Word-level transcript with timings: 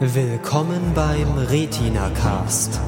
Willkommen 0.00 0.94
beim 0.94 1.26
Retina 1.38 2.08
Cast. 2.10 2.80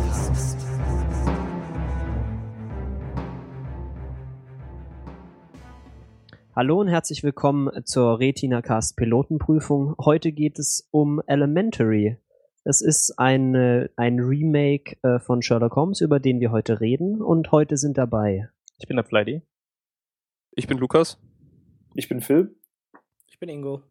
Hallo 6.54 6.78
und 6.78 6.86
herzlich 6.86 7.24
willkommen 7.24 7.84
zur 7.84 8.20
Retina 8.20 8.62
Cast 8.62 8.96
Pilotenprüfung. 8.96 9.96
Heute 9.98 10.30
geht 10.30 10.60
es 10.60 10.88
um 10.92 11.20
Elementary. 11.26 12.16
Es 12.62 12.80
ist 12.80 13.18
ein, 13.18 13.56
ein 13.96 14.20
Remake 14.20 14.96
äh, 15.02 15.18
von 15.18 15.42
Sherlock 15.42 15.74
Holmes, 15.74 16.00
über 16.00 16.20
den 16.20 16.38
wir 16.38 16.52
heute 16.52 16.80
reden. 16.80 17.20
Und 17.20 17.50
heute 17.50 17.76
sind 17.76 17.98
dabei. 17.98 18.50
Ich 18.78 18.86
bin 18.86 18.96
der 18.96 19.04
Flighty. 19.04 19.42
Ich 20.52 20.68
bin 20.68 20.78
Lukas. 20.78 21.18
Ich 21.94 22.08
bin 22.08 22.20
Phil. 22.20 22.54
Ich 23.26 23.40
bin 23.40 23.48
Ingo. 23.48 23.82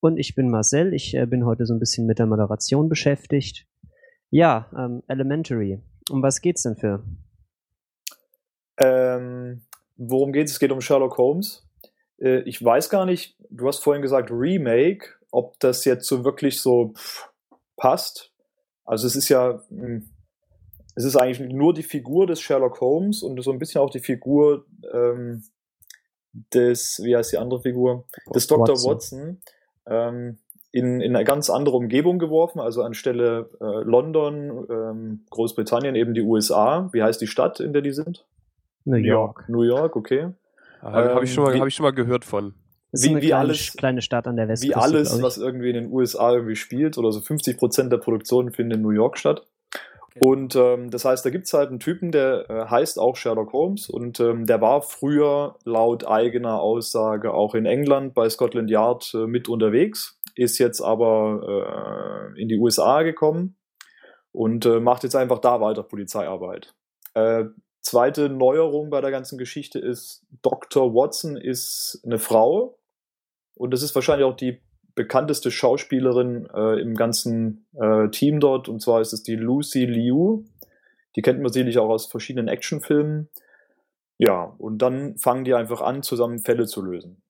Und 0.00 0.16
ich 0.18 0.34
bin 0.34 0.50
Marcel. 0.50 0.94
Ich 0.94 1.14
äh, 1.14 1.26
bin 1.26 1.44
heute 1.44 1.66
so 1.66 1.74
ein 1.74 1.80
bisschen 1.80 2.06
mit 2.06 2.18
der 2.18 2.26
Moderation 2.26 2.88
beschäftigt. 2.88 3.66
Ja, 4.30 4.70
ähm, 4.76 5.02
Elementary. 5.08 5.80
Um 6.10 6.22
was 6.22 6.40
geht's 6.40 6.62
denn 6.62 6.76
für? 6.76 7.04
Ähm, 8.76 9.62
worum 9.96 10.32
geht 10.32 10.46
es? 10.46 10.52
Es 10.52 10.58
geht 10.60 10.70
um 10.70 10.80
Sherlock 10.80 11.18
Holmes. 11.18 11.66
Äh, 12.18 12.40
ich 12.42 12.62
weiß 12.62 12.90
gar 12.90 13.06
nicht, 13.06 13.36
du 13.50 13.66
hast 13.66 13.82
vorhin 13.82 14.02
gesagt 14.02 14.30
Remake, 14.30 15.08
ob 15.30 15.58
das 15.60 15.84
jetzt 15.84 16.06
so 16.06 16.24
wirklich 16.24 16.60
so 16.60 16.92
pff, 16.94 17.28
passt. 17.76 18.32
Also 18.84 19.06
es 19.06 19.16
ist 19.16 19.28
ja, 19.28 19.62
hm, 19.68 20.08
es 20.94 21.04
ist 21.04 21.16
eigentlich 21.16 21.52
nur 21.52 21.74
die 21.74 21.82
Figur 21.82 22.26
des 22.26 22.40
Sherlock 22.40 22.80
Holmes 22.80 23.22
und 23.22 23.42
so 23.42 23.50
ein 23.50 23.58
bisschen 23.58 23.80
auch 23.80 23.90
die 23.90 24.00
Figur 24.00 24.66
ähm, 24.92 25.42
des, 26.54 27.00
wie 27.02 27.16
heißt 27.16 27.32
die 27.32 27.38
andere 27.38 27.60
Figur, 27.60 28.06
des 28.34 28.46
Dr. 28.46 28.68
Watson, 28.68 28.90
Watson 28.92 29.42
ähm, 29.88 30.38
in, 30.70 31.00
in 31.00 31.16
eine 31.16 31.24
ganz 31.24 31.50
andere 31.50 31.76
Umgebung 31.76 32.18
geworfen, 32.18 32.60
also 32.60 32.82
anstelle 32.82 33.48
äh, 33.60 33.64
London, 33.64 34.66
ähm, 34.70 35.20
Großbritannien 35.30 35.94
eben 35.94 36.14
die 36.14 36.20
USA. 36.20 36.88
Wie 36.92 37.02
heißt 37.02 37.20
die 37.20 37.26
Stadt, 37.26 37.60
in 37.60 37.72
der 37.72 37.82
die 37.82 37.92
sind? 37.92 38.26
New 38.84 38.96
York. 38.96 39.48
New 39.48 39.62
York, 39.62 39.96
okay. 39.96 40.28
Ah, 40.80 40.92
Habe 40.92 41.24
ich, 41.24 41.32
schon 41.32 41.44
mal, 41.44 41.58
hab 41.58 41.66
ich 41.66 41.74
schon 41.74 41.84
mal 41.84 41.92
gehört 41.92 42.24
von. 42.24 42.54
Das 42.92 43.02
ist 43.02 43.06
wie, 43.06 43.10
eine 43.10 43.22
wie 43.22 43.26
kleine, 43.26 43.40
alles, 43.40 43.72
kleine 43.76 44.02
Stadt 44.02 44.26
an 44.26 44.36
der 44.36 44.48
Westküste. 44.48 44.78
Wie 44.78 44.80
alles, 44.80 45.22
was 45.22 45.38
irgendwie 45.38 45.68
in 45.68 45.74
den 45.74 45.92
USA 45.92 46.32
irgendwie 46.32 46.56
spielt, 46.56 46.96
oder 46.96 47.12
so 47.12 47.20
50 47.20 47.58
Prozent 47.58 47.92
der 47.92 47.98
Produktionen 47.98 48.52
finden 48.52 48.72
in 48.72 48.82
New 48.82 48.90
York 48.90 49.18
statt. 49.18 49.46
Und 50.20 50.56
ähm, 50.56 50.90
das 50.90 51.04
heißt, 51.04 51.24
da 51.24 51.30
gibt's 51.30 51.52
halt 51.52 51.70
einen 51.70 51.80
Typen, 51.80 52.10
der 52.10 52.48
äh, 52.48 52.66
heißt 52.66 52.98
auch 52.98 53.16
Sherlock 53.16 53.52
Holmes 53.52 53.88
und 53.88 54.20
ähm, 54.20 54.46
der 54.46 54.60
war 54.60 54.82
früher 54.82 55.56
laut 55.64 56.06
eigener 56.06 56.60
Aussage 56.60 57.34
auch 57.34 57.54
in 57.54 57.66
England 57.66 58.14
bei 58.14 58.28
Scotland 58.28 58.70
Yard 58.70 59.12
äh, 59.14 59.26
mit 59.26 59.48
unterwegs, 59.48 60.18
ist 60.34 60.58
jetzt 60.58 60.80
aber 60.80 62.32
äh, 62.34 62.40
in 62.40 62.48
die 62.48 62.58
USA 62.58 63.02
gekommen 63.02 63.56
und 64.32 64.66
äh, 64.66 64.80
macht 64.80 65.02
jetzt 65.02 65.16
einfach 65.16 65.38
da 65.38 65.60
weiter 65.60 65.82
Polizeiarbeit. 65.82 66.74
Äh, 67.14 67.44
Zweite 67.80 68.28
Neuerung 68.28 68.90
bei 68.90 69.00
der 69.00 69.10
ganzen 69.10 69.38
Geschichte 69.38 69.78
ist, 69.78 70.26
Dr. 70.42 70.94
Watson 70.94 71.36
ist 71.36 72.02
eine 72.04 72.18
Frau 72.18 72.78
und 73.54 73.72
das 73.72 73.82
ist 73.82 73.94
wahrscheinlich 73.94 74.26
auch 74.26 74.36
die 74.36 74.60
bekannteste 74.98 75.50
Schauspielerin 75.50 76.46
äh, 76.52 76.80
im 76.80 76.94
ganzen 76.94 77.66
äh, 77.80 78.08
Team 78.10 78.40
dort 78.40 78.68
und 78.68 78.82
zwar 78.82 79.00
ist 79.00 79.12
es 79.12 79.22
die 79.22 79.36
Lucy 79.36 79.86
Liu. 79.86 80.42
Die 81.16 81.22
kennt 81.22 81.40
man 81.40 81.52
sicherlich 81.52 81.78
auch 81.78 81.88
aus 81.88 82.06
verschiedenen 82.06 82.48
Actionfilmen. 82.48 83.28
Ja, 84.18 84.54
und 84.58 84.82
dann 84.82 85.16
fangen 85.16 85.44
die 85.44 85.54
einfach 85.54 85.80
an, 85.80 86.02
zusammen 86.02 86.40
Fälle 86.40 86.66
zu 86.66 86.82
lösen. 86.82 87.22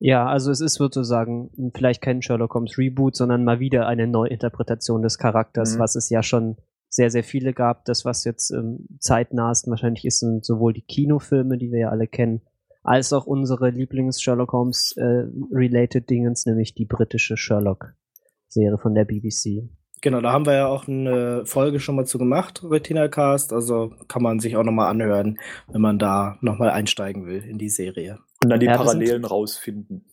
Ja, 0.00 0.26
also 0.26 0.50
es 0.50 0.60
ist 0.60 0.74
sozusagen 0.74 1.72
vielleicht 1.74 2.02
kein 2.02 2.22
Sherlock 2.22 2.54
Holmes 2.54 2.76
Reboot, 2.76 3.14
sondern 3.14 3.44
mal 3.44 3.60
wieder 3.60 3.86
eine 3.86 4.06
Neuinterpretation 4.06 5.02
des 5.02 5.18
Charakters, 5.18 5.76
mhm. 5.76 5.78
was 5.78 5.94
es 5.94 6.10
ja 6.10 6.22
schon 6.22 6.56
sehr, 6.88 7.10
sehr 7.10 7.22
viele 7.22 7.52
gab. 7.52 7.84
Das, 7.84 8.04
was 8.04 8.24
jetzt 8.24 8.50
ähm, 8.50 8.86
zeitnahst 8.98 9.68
wahrscheinlich 9.68 10.04
ist, 10.04 10.20
sind 10.20 10.44
sowohl 10.44 10.72
die 10.72 10.82
Kinofilme, 10.82 11.56
die 11.56 11.70
wir 11.70 11.80
ja 11.80 11.88
alle 11.90 12.08
kennen, 12.08 12.42
als 12.82 13.12
auch 13.12 13.26
unsere 13.26 13.70
Lieblings-Sherlock 13.70 14.52
Holmes-related 14.52 16.02
äh, 16.02 16.06
Dingens, 16.06 16.46
nämlich 16.46 16.74
die 16.74 16.86
britische 16.86 17.36
Sherlock-Serie 17.36 18.78
von 18.78 18.94
der 18.94 19.04
BBC. 19.04 19.68
Genau, 20.02 20.22
da 20.22 20.32
haben 20.32 20.46
wir 20.46 20.54
ja 20.54 20.66
auch 20.66 20.88
eine 20.88 21.44
Folge 21.44 21.78
schon 21.78 21.96
mal 21.96 22.06
zu 22.06 22.16
gemacht, 22.16 22.62
Retina 22.64 23.08
Cast. 23.08 23.52
Also 23.52 23.92
kann 24.08 24.22
man 24.22 24.40
sich 24.40 24.56
auch 24.56 24.64
nochmal 24.64 24.88
anhören, 24.88 25.38
wenn 25.68 25.82
man 25.82 25.98
da 25.98 26.38
nochmal 26.40 26.70
einsteigen 26.70 27.26
will 27.26 27.42
in 27.42 27.58
die 27.58 27.68
Serie. 27.68 28.18
Und 28.42 28.48
dann 28.48 28.60
die 28.60 28.66
ja, 28.66 28.76
Parallelen 28.76 29.26
rausfinden. 29.26 30.06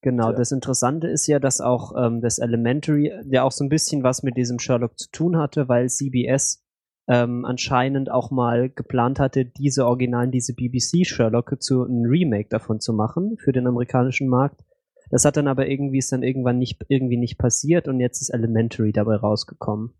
Genau, 0.00 0.32
das 0.32 0.52
Interessante 0.52 1.08
ist 1.08 1.26
ja, 1.26 1.38
dass 1.38 1.60
auch 1.60 1.92
ähm, 1.96 2.20
das 2.20 2.38
Elementary 2.38 3.12
ja 3.30 3.42
auch 3.42 3.52
so 3.52 3.64
ein 3.64 3.68
bisschen 3.68 4.02
was 4.02 4.22
mit 4.22 4.36
diesem 4.36 4.58
Sherlock 4.58 4.98
zu 4.98 5.10
tun 5.10 5.36
hatte, 5.36 5.68
weil 5.68 5.88
CBS 5.88 6.64
ähm, 7.08 7.44
anscheinend 7.44 8.10
auch 8.10 8.30
mal 8.30 8.68
geplant 8.70 9.18
hatte, 9.18 9.44
diese 9.44 9.86
originalen, 9.86 10.30
diese 10.30 10.54
BBC 10.54 11.06
Sherlock 11.06 11.62
zu 11.62 11.84
einem 11.84 12.04
Remake 12.04 12.48
davon 12.48 12.80
zu 12.80 12.92
machen 12.92 13.36
für 13.38 13.52
den 13.52 13.66
amerikanischen 13.66 14.28
Markt. 14.28 14.62
Das 15.10 15.24
hat 15.24 15.36
dann 15.36 15.48
aber 15.48 15.68
irgendwie 15.68 15.98
ist 15.98 16.12
dann 16.12 16.22
irgendwann 16.22 16.58
nicht 16.58 16.84
irgendwie 16.88 17.16
nicht 17.16 17.38
passiert 17.38 17.88
und 17.88 17.98
jetzt 18.00 18.20
ist 18.20 18.28
Elementary 18.28 18.92
dabei 18.92 19.16
rausgekommen 19.16 19.94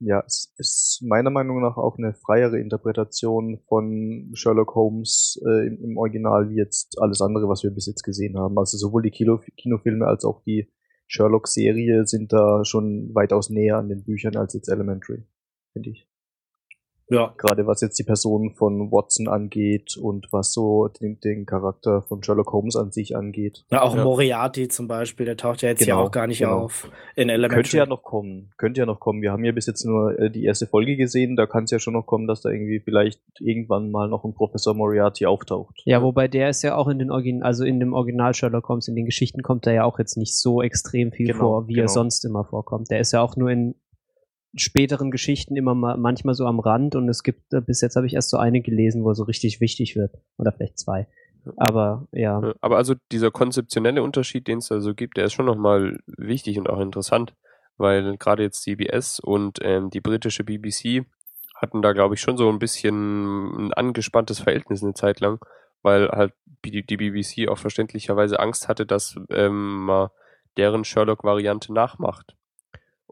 ja, 0.00 0.22
es 0.26 0.52
ist 0.58 1.02
meiner 1.02 1.30
Meinung 1.30 1.60
nach 1.60 1.76
auch 1.76 1.98
eine 1.98 2.14
freiere 2.14 2.58
Interpretation 2.58 3.60
von 3.68 4.30
Sherlock 4.34 4.74
Holmes 4.74 5.40
äh, 5.46 5.66
im, 5.66 5.82
im, 5.82 5.96
Original 5.96 6.50
wie 6.50 6.56
jetzt 6.56 7.00
alles 7.00 7.20
andere, 7.20 7.48
was 7.48 7.62
wir 7.62 7.70
bis 7.70 7.86
jetzt 7.86 8.02
gesehen 8.02 8.38
haben. 8.38 8.58
Also 8.58 8.76
sowohl 8.76 9.02
die 9.02 9.10
Kino 9.10 9.40
Kinofilme 9.56 10.06
als 10.06 10.24
auch 10.24 10.42
die 10.42 10.70
Sherlock-Serie 11.06 12.06
sind 12.06 12.32
da 12.32 12.64
schon 12.64 13.14
weitaus 13.14 13.50
näher 13.50 13.78
an 13.78 13.88
den 13.88 14.04
Büchern 14.04 14.36
als 14.36 14.54
jetzt 14.54 14.68
Elementary, 14.68 15.22
finde 15.72 15.90
ich. 15.90 16.08
Ja. 17.08 17.34
Gerade 17.36 17.66
was 17.66 17.80
jetzt 17.80 17.98
die 17.98 18.04
Person 18.04 18.54
von 18.54 18.90
Watson 18.90 19.28
angeht 19.28 19.96
und 19.96 20.28
was 20.30 20.52
so 20.52 20.88
den, 20.88 21.20
den 21.20 21.46
Charakter 21.46 22.02
von 22.02 22.22
Sherlock 22.22 22.52
Holmes 22.52 22.76
an 22.76 22.92
sich 22.92 23.16
angeht. 23.16 23.64
Ja, 23.70 23.82
auch 23.82 23.96
ja. 23.96 24.04
Moriarty 24.04 24.68
zum 24.68 24.88
Beispiel, 24.88 25.26
der 25.26 25.36
taucht 25.36 25.62
ja 25.62 25.68
jetzt 25.68 25.80
genau, 25.80 26.00
ja 26.00 26.06
auch 26.06 26.10
gar 26.10 26.26
nicht 26.26 26.38
genau. 26.38 26.60
auf 26.60 26.90
in 27.14 27.28
Elementary. 27.28 27.62
Könnte 27.62 27.76
ja 27.76 27.86
noch 27.86 28.02
kommen, 28.02 28.52
könnte 28.56 28.80
ja 28.80 28.86
noch 28.86 29.00
kommen. 29.00 29.22
Wir 29.22 29.32
haben 29.32 29.44
ja 29.44 29.52
bis 29.52 29.66
jetzt 29.66 29.84
nur 29.84 30.18
äh, 30.18 30.30
die 30.30 30.44
erste 30.44 30.66
Folge 30.66 30.96
gesehen, 30.96 31.36
da 31.36 31.46
kann 31.46 31.64
es 31.64 31.70
ja 31.70 31.78
schon 31.78 31.94
noch 31.94 32.06
kommen, 32.06 32.26
dass 32.26 32.40
da 32.40 32.50
irgendwie 32.50 32.80
vielleicht 32.80 33.20
irgendwann 33.38 33.90
mal 33.90 34.08
noch 34.08 34.24
ein 34.24 34.34
Professor 34.34 34.74
Moriarty 34.74 35.26
auftaucht. 35.26 35.82
Ja, 35.84 36.02
wobei 36.02 36.28
der 36.28 36.48
ist 36.48 36.62
ja 36.62 36.76
auch 36.76 36.88
in 36.88 36.98
den 36.98 37.10
Origin 37.10 37.42
also 37.42 37.64
in 37.64 37.80
dem 37.80 37.92
Original 37.92 38.34
Sherlock 38.34 38.68
Holmes, 38.68 38.88
in 38.88 38.96
den 38.96 39.04
Geschichten 39.04 39.42
kommt 39.42 39.66
er 39.66 39.74
ja 39.74 39.84
auch 39.84 39.98
jetzt 39.98 40.16
nicht 40.16 40.36
so 40.36 40.62
extrem 40.62 41.12
viel 41.12 41.26
genau, 41.26 41.38
vor, 41.38 41.68
wie 41.68 41.74
genau. 41.74 41.84
er 41.84 41.88
sonst 41.88 42.24
immer 42.24 42.44
vorkommt. 42.44 42.90
Der 42.90 43.00
ist 43.00 43.12
ja 43.12 43.20
auch 43.20 43.36
nur 43.36 43.50
in 43.50 43.74
späteren 44.56 45.10
Geschichten 45.10 45.56
immer 45.56 45.74
mal, 45.74 45.96
manchmal 45.96 46.34
so 46.34 46.46
am 46.46 46.60
Rand 46.60 46.94
und 46.94 47.08
es 47.08 47.22
gibt, 47.22 47.52
äh, 47.52 47.60
bis 47.60 47.80
jetzt 47.80 47.96
habe 47.96 48.06
ich 48.06 48.14
erst 48.14 48.30
so 48.30 48.36
eine 48.36 48.60
gelesen, 48.60 49.04
wo 49.04 49.10
er 49.10 49.14
so 49.14 49.24
richtig 49.24 49.60
wichtig 49.60 49.96
wird. 49.96 50.12
Oder 50.38 50.52
vielleicht 50.52 50.78
zwei. 50.78 51.06
Aber 51.56 52.06
ja. 52.12 52.54
Aber 52.60 52.76
also 52.76 52.94
dieser 53.12 53.30
konzeptionelle 53.30 54.02
Unterschied, 54.02 54.46
den 54.48 54.58
es 54.58 54.68
da 54.68 54.80
so 54.80 54.94
gibt, 54.94 55.16
der 55.16 55.26
ist 55.26 55.34
schon 55.34 55.46
nochmal 55.46 55.98
wichtig 56.06 56.58
und 56.58 56.68
auch 56.70 56.80
interessant, 56.80 57.34
weil 57.76 58.16
gerade 58.16 58.42
jetzt 58.42 58.62
CBS 58.62 59.20
und 59.20 59.58
ähm, 59.62 59.90
die 59.90 60.00
britische 60.00 60.44
BBC 60.44 61.04
hatten 61.54 61.82
da, 61.82 61.92
glaube 61.92 62.14
ich, 62.14 62.20
schon 62.20 62.36
so 62.36 62.48
ein 62.48 62.58
bisschen 62.58 63.68
ein 63.68 63.72
angespanntes 63.72 64.40
Verhältnis 64.40 64.82
eine 64.82 64.94
Zeit 64.94 65.20
lang, 65.20 65.38
weil 65.82 66.08
halt 66.08 66.32
die, 66.64 66.84
die 66.84 66.96
BBC 66.96 67.48
auch 67.48 67.58
verständlicherweise 67.58 68.40
Angst 68.40 68.68
hatte, 68.68 68.86
dass 68.86 69.18
ähm, 69.30 69.84
man 69.84 70.08
deren 70.56 70.84
Sherlock-Variante 70.84 71.72
nachmacht. 71.72 72.34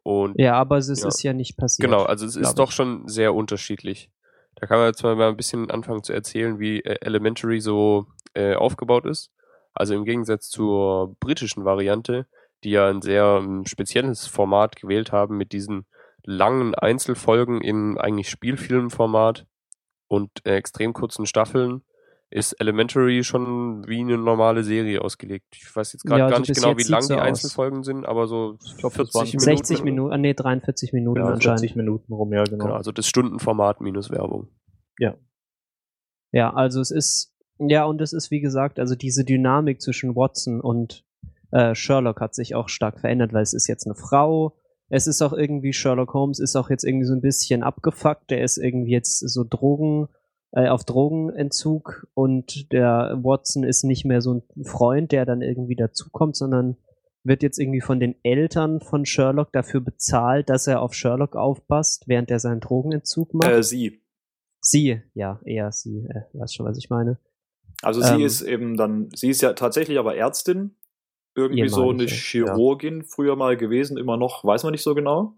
Und, 0.02 0.38
ja, 0.38 0.54
aber 0.54 0.78
es 0.78 0.88
ist, 0.88 1.02
ja. 1.02 1.08
ist 1.08 1.22
ja 1.22 1.32
nicht 1.32 1.56
passiert. 1.56 1.88
Genau, 1.88 2.02
also 2.02 2.26
es 2.26 2.36
ist 2.36 2.54
doch 2.54 2.72
schon 2.72 3.06
sehr 3.06 3.34
unterschiedlich. 3.34 4.10
Da 4.56 4.66
kann 4.66 4.78
man 4.78 4.88
jetzt 4.88 5.02
mal 5.02 5.20
ein 5.20 5.36
bisschen 5.36 5.70
anfangen 5.70 6.02
zu 6.02 6.12
erzählen, 6.12 6.58
wie 6.58 6.80
äh, 6.80 6.98
Elementary 7.00 7.60
so 7.60 8.06
äh, 8.34 8.54
aufgebaut 8.54 9.06
ist. 9.06 9.30
Also 9.74 9.94
im 9.94 10.04
Gegensatz 10.04 10.48
zur 10.48 11.16
britischen 11.20 11.64
Variante, 11.64 12.26
die 12.64 12.70
ja 12.70 12.88
ein 12.88 13.02
sehr 13.02 13.38
um, 13.38 13.60
ähm, 13.60 13.66
spezielles 13.66 14.26
Format 14.26 14.76
gewählt 14.76 15.12
haben 15.12 15.36
mit 15.36 15.52
diesen 15.52 15.86
langen 16.24 16.74
Einzelfolgen 16.74 17.60
in 17.60 17.98
eigentlich 17.98 18.28
Spielfilmformat 18.28 19.46
und 20.08 20.30
äh, 20.44 20.56
extrem 20.56 20.92
kurzen 20.92 21.26
Staffeln, 21.26 21.82
ist 22.32 22.54
Elementary 22.54 23.24
schon 23.24 23.86
wie 23.86 24.00
eine 24.00 24.16
normale 24.16 24.64
Serie 24.64 25.02
ausgelegt. 25.02 25.46
Ich 25.52 25.74
weiß 25.74 25.92
jetzt 25.92 26.04
gerade 26.04 26.20
ja, 26.20 26.28
gar 26.30 26.38
also 26.38 26.50
nicht 26.50 26.60
genau, 26.60 26.78
wie 26.78 26.90
lang 26.90 27.06
die 27.06 27.14
Einzelfolgen 27.14 27.84
sind, 27.84 28.06
aber 28.06 28.26
so 28.26 28.58
ich 28.64 28.76
glaub, 28.78 28.92
40 28.92 29.14
Minuten. 29.14 29.40
60 29.40 29.84
Minuten, 29.84 30.12
ah, 30.12 30.18
nee, 30.18 30.32
43 30.32 30.92
Minuten 30.92 31.20
ja, 31.20 31.26
anscheinend. 31.26 31.60
40 31.60 31.76
Minuten 31.76 32.12
rum, 32.12 32.32
ja, 32.32 32.44
genau. 32.44 32.64
genau. 32.64 32.76
Also 32.76 32.90
das 32.90 33.06
Stundenformat 33.06 33.80
minus 33.80 34.10
Werbung. 34.10 34.48
Ja. 34.98 35.14
Ja, 36.32 36.54
also 36.54 36.80
es 36.80 36.90
ist, 36.90 37.34
ja, 37.58 37.84
und 37.84 38.00
es 38.00 38.14
ist 38.14 38.30
wie 38.30 38.40
gesagt, 38.40 38.78
also 38.78 38.94
diese 38.94 39.24
Dynamik 39.24 39.82
zwischen 39.82 40.16
Watson 40.16 40.60
und 40.60 41.04
äh, 41.50 41.74
Sherlock 41.74 42.20
hat 42.22 42.34
sich 42.34 42.54
auch 42.54 42.70
stark 42.70 43.00
verändert, 43.00 43.34
weil 43.34 43.42
es 43.42 43.52
ist 43.52 43.66
jetzt 43.66 43.86
eine 43.86 43.94
Frau, 43.94 44.56
es 44.88 45.06
ist 45.06 45.20
auch 45.20 45.34
irgendwie, 45.34 45.74
Sherlock 45.74 46.14
Holmes 46.14 46.38
ist 46.38 46.56
auch 46.56 46.70
jetzt 46.70 46.84
irgendwie 46.84 47.06
so 47.06 47.14
ein 47.14 47.20
bisschen 47.20 47.62
abgefuckt, 47.62 48.30
der 48.30 48.42
ist 48.42 48.56
irgendwie 48.56 48.92
jetzt 48.92 49.18
so 49.18 49.44
Drogen 49.44 50.08
äh, 50.52 50.68
auf 50.68 50.84
Drogenentzug 50.84 52.06
und 52.14 52.72
der 52.72 53.18
Watson 53.22 53.64
ist 53.64 53.84
nicht 53.84 54.04
mehr 54.04 54.20
so 54.20 54.34
ein 54.34 54.64
Freund, 54.64 55.12
der 55.12 55.24
dann 55.24 55.42
irgendwie 55.42 55.76
dazukommt, 55.76 56.36
sondern 56.36 56.76
wird 57.24 57.42
jetzt 57.42 57.58
irgendwie 57.58 57.80
von 57.80 58.00
den 58.00 58.16
Eltern 58.22 58.80
von 58.80 59.06
Sherlock 59.06 59.52
dafür 59.52 59.80
bezahlt, 59.80 60.50
dass 60.50 60.66
er 60.66 60.82
auf 60.82 60.94
Sherlock 60.94 61.36
aufpasst, 61.36 62.04
während 62.06 62.30
er 62.30 62.38
seinen 62.38 62.60
Drogenentzug 62.60 63.32
macht? 63.34 63.50
Äh, 63.50 63.62
sie. 63.62 64.02
sie, 64.60 65.02
ja, 65.14 65.40
eher 65.44 65.72
sie, 65.72 66.06
äh, 66.08 66.22
weiß 66.32 66.52
schon, 66.54 66.66
was 66.66 66.78
ich 66.78 66.90
meine. 66.90 67.18
Also 67.80 68.00
sie 68.00 68.14
Ähm. 68.14 68.20
ist 68.20 68.42
eben 68.42 68.76
dann, 68.76 69.08
sie 69.14 69.28
ist 69.28 69.40
ja 69.40 69.52
tatsächlich 69.54 69.98
aber 69.98 70.16
Ärztin, 70.16 70.76
irgendwie 71.34 71.68
so 71.68 71.90
eine 71.90 72.06
Chirurgin 72.06 73.04
früher 73.04 73.36
mal 73.36 73.56
gewesen, 73.56 73.96
immer 73.96 74.16
noch, 74.16 74.44
weiß 74.44 74.64
man 74.64 74.72
nicht 74.72 74.82
so 74.82 74.94
genau. 74.94 75.34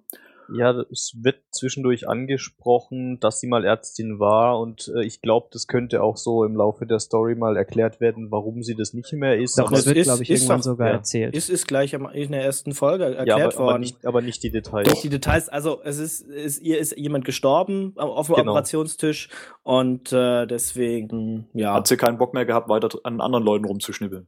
Ja, 0.52 0.72
es 0.90 1.14
wird 1.22 1.36
zwischendurch 1.50 2.08
angesprochen, 2.08 3.18
dass 3.20 3.40
sie 3.40 3.46
mal 3.46 3.64
Ärztin 3.64 4.18
war 4.18 4.60
und 4.60 4.92
äh, 4.94 5.04
ich 5.04 5.20
glaube, 5.22 5.48
das 5.52 5.66
könnte 5.66 6.02
auch 6.02 6.16
so 6.16 6.44
im 6.44 6.56
Laufe 6.56 6.86
der 6.86 6.98
Story 7.00 7.34
mal 7.34 7.56
erklärt 7.56 8.00
werden, 8.00 8.30
warum 8.30 8.62
sie 8.62 8.74
das 8.74 8.92
nicht 8.92 9.12
mehr 9.12 9.38
ist. 9.38 9.58
Doch, 9.58 9.66
aber, 9.68 9.76
das 9.76 9.86
wird, 9.86 9.96
ist- 9.98 10.06
glaube 10.06 10.22
ich, 10.22 10.30
ist 10.30 10.40
irgendwann 10.42 10.58
doch- 10.58 10.64
sogar 10.64 10.88
ja. 10.88 10.94
erzählt. 10.94 11.34
Ist, 11.34 11.48
ist 11.50 11.66
gleich 11.66 11.94
in 11.94 12.32
der 12.32 12.44
ersten 12.44 12.72
Folge 12.72 13.04
erklärt 13.04 13.26
ja, 13.28 13.36
aber, 13.36 13.54
aber, 13.54 13.64
worden. 13.64 13.80
nicht, 13.80 14.04
aber 14.06 14.20
nicht 14.22 14.42
die 14.42 14.50
Details. 14.50 14.88
Nicht 14.90 15.04
die 15.04 15.08
Details, 15.08 15.48
also 15.48 15.80
es 15.82 15.98
ist, 15.98 16.22
ist 16.22 16.60
ihr 16.60 16.78
ist 16.78 16.96
jemand 16.96 17.24
gestorben 17.24 17.92
auf 17.96 18.26
dem 18.26 18.34
Genau. 18.36 18.52
Operationstisch 18.52 19.28
und 19.62 20.12
äh, 20.12 20.46
deswegen, 20.46 21.48
ja, 21.54 21.74
Hat 21.74 21.86
sie 21.86 21.96
keinen 21.96 22.18
Bock 22.18 22.34
mehr 22.34 22.44
gehabt, 22.44 22.68
weiter 22.68 22.88
an 23.04 23.20
anderen 23.20 23.44
Leuten 23.44 23.64
rumzuschnibbeln. 23.64 24.26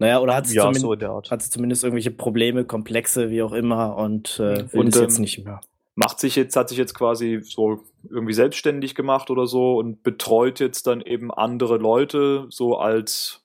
Naja, 0.00 0.18
oder 0.20 0.34
hat 0.34 0.46
sie, 0.46 0.56
ja, 0.56 0.62
zumindest, 0.62 0.82
so 0.82 0.92
in 0.94 0.98
der 0.98 1.10
Art. 1.10 1.30
hat 1.30 1.42
sie 1.42 1.50
zumindest 1.50 1.84
irgendwelche 1.84 2.10
Probleme, 2.10 2.64
Komplexe, 2.64 3.28
wie 3.28 3.42
auch 3.42 3.52
immer 3.52 3.96
und 3.96 4.40
äh, 4.40 4.72
will 4.72 4.80
Und, 4.80 4.94
das 4.94 5.02
jetzt 5.02 5.16
ähm, 5.16 5.22
nicht 5.22 5.44
mehr. 5.44 5.60
Macht 5.94 6.20
sich 6.20 6.36
jetzt, 6.36 6.56
hat 6.56 6.70
sich 6.70 6.78
jetzt 6.78 6.94
quasi 6.94 7.40
so 7.42 7.84
irgendwie 8.08 8.32
selbstständig 8.32 8.94
gemacht 8.94 9.28
oder 9.28 9.46
so 9.46 9.76
und 9.76 10.02
betreut 10.02 10.58
jetzt 10.58 10.86
dann 10.86 11.02
eben 11.02 11.30
andere 11.30 11.76
Leute 11.76 12.46
so 12.48 12.78
als, 12.78 13.44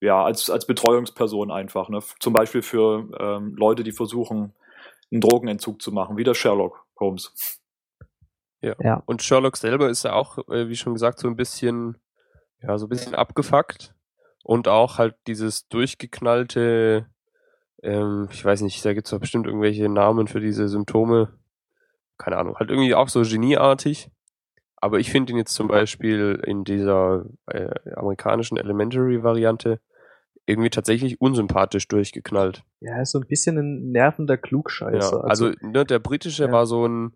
ja, 0.00 0.22
als, 0.22 0.50
als 0.50 0.66
Betreuungsperson 0.66 1.50
einfach, 1.50 1.88
ne? 1.88 2.00
Zum 2.20 2.34
Beispiel 2.34 2.60
für 2.60 3.08
ähm, 3.18 3.54
Leute, 3.56 3.82
die 3.82 3.92
versuchen, 3.92 4.52
einen 5.10 5.22
Drogenentzug 5.22 5.80
zu 5.80 5.90
machen, 5.90 6.18
wie 6.18 6.24
der 6.24 6.34
Sherlock 6.34 6.84
Holmes. 7.00 7.32
ja. 8.60 9.02
Und 9.06 9.22
Sherlock 9.22 9.56
selber 9.56 9.88
ist 9.88 10.04
ja 10.04 10.12
auch, 10.12 10.36
äh, 10.48 10.68
wie 10.68 10.76
schon 10.76 10.92
gesagt, 10.92 11.18
so 11.18 11.28
ein 11.28 11.36
bisschen, 11.36 11.96
ja, 12.60 12.76
so 12.76 12.84
ein 12.84 12.90
bisschen 12.90 13.14
abgefuckt. 13.14 13.94
Und 14.44 14.68
auch 14.68 14.98
halt 14.98 15.14
dieses 15.26 15.68
durchgeknallte, 15.68 17.06
ähm, 17.82 18.28
ich 18.32 18.44
weiß 18.44 18.62
nicht, 18.62 18.84
da 18.84 18.94
gibt's 18.94 19.10
doch 19.10 19.20
bestimmt 19.20 19.46
irgendwelche 19.46 19.88
Namen 19.88 20.26
für 20.28 20.40
diese 20.40 20.68
Symptome. 20.68 21.34
Keine 22.16 22.36
Ahnung, 22.36 22.56
halt 22.56 22.70
irgendwie 22.70 22.94
auch 22.94 23.08
so 23.08 23.22
genieartig. 23.22 24.10
Aber 24.76 24.98
ich 25.00 25.10
finde 25.10 25.32
ihn 25.32 25.38
jetzt 25.38 25.54
zum 25.54 25.68
Beispiel 25.68 26.40
in 26.46 26.64
dieser 26.64 27.24
äh, 27.46 27.68
amerikanischen 27.96 28.56
Elementary-Variante 28.58 29.80
irgendwie 30.46 30.70
tatsächlich 30.70 31.20
unsympathisch 31.20 31.88
durchgeknallt. 31.88 32.62
Ja, 32.80 32.92
er 32.94 33.02
ist 33.02 33.10
so 33.10 33.18
ein 33.20 33.26
bisschen 33.26 33.58
ein 33.58 33.90
nervender 33.90 34.36
Klugscheißer. 34.38 35.16
Ja, 35.18 35.20
also 35.24 35.50
ne, 35.60 35.84
der 35.84 35.98
britische 35.98 36.46
Ja. 36.46 36.52
war 36.52 36.66
so 36.66 36.86
ein 36.86 37.12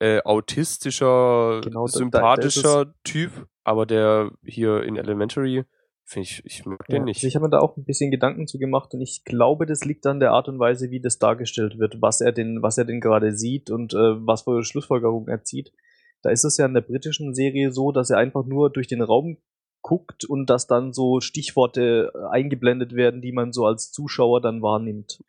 äh, 0.00 0.20
autistischer, 0.22 1.60
Genau, 1.64 1.86
da- 1.86 1.92
da- 1.92 1.98
sympathischer 1.98 2.94
Typ, 3.04 3.46
aber 3.64 3.84
der 3.84 4.30
hier 4.44 4.84
in 4.84 4.96
Elementary, 4.96 5.64
finde 6.08 6.26
ich, 6.26 6.42
ich 6.44 6.64
mag 6.64 6.86
den 6.86 6.96
Ja, 6.96 7.04
nicht. 7.04 7.18
also 7.18 7.26
Ich 7.26 7.36
habe 7.36 7.44
mir 7.44 7.50
da 7.50 7.58
auch 7.58 7.76
ein 7.76 7.84
bisschen 7.84 8.10
Gedanken 8.10 8.46
zu 8.46 8.58
gemacht 8.58 8.94
und 8.94 9.02
ich 9.02 9.24
glaube, 9.24 9.66
das 9.66 9.84
liegt 9.84 10.06
an 10.06 10.20
der 10.20 10.32
Art 10.32 10.48
und 10.48 10.58
Weise, 10.58 10.90
wie 10.90 11.00
das 11.00 11.18
dargestellt 11.18 11.78
wird, 11.78 12.00
was 12.00 12.20
er 12.22 12.32
denn, 12.32 12.62
was 12.62 12.78
er 12.78 12.86
denn 12.86 13.00
gerade 13.00 13.32
sieht 13.32 13.70
und 13.70 13.92
äh, 13.92 14.26
was 14.26 14.42
für 14.42 14.64
Schlussfolgerungen 14.64 15.28
er 15.28 15.44
zieht. 15.44 15.72
Da 16.22 16.30
ist 16.30 16.44
es 16.44 16.56
ja 16.56 16.66
in 16.66 16.74
der 16.74 16.80
britischen 16.80 17.34
Serie 17.34 17.72
so, 17.72 17.92
dass 17.92 18.10
er 18.10 18.18
einfach 18.18 18.46
nur 18.46 18.70
durch 18.70 18.86
den 18.86 19.02
Raum 19.02 19.36
guckt 19.82 20.24
und 20.24 20.50
dass 20.50 20.66
dann 20.66 20.92
so 20.92 21.20
Stichworte 21.20 22.10
äh, 22.14 22.18
eingeblendet 22.30 22.94
werden, 22.94 23.20
die 23.20 23.32
man 23.32 23.52
so 23.52 23.66
als 23.66 23.92
Zuschauer 23.92 24.40
dann 24.40 24.62
wahrnimmt. 24.62 25.22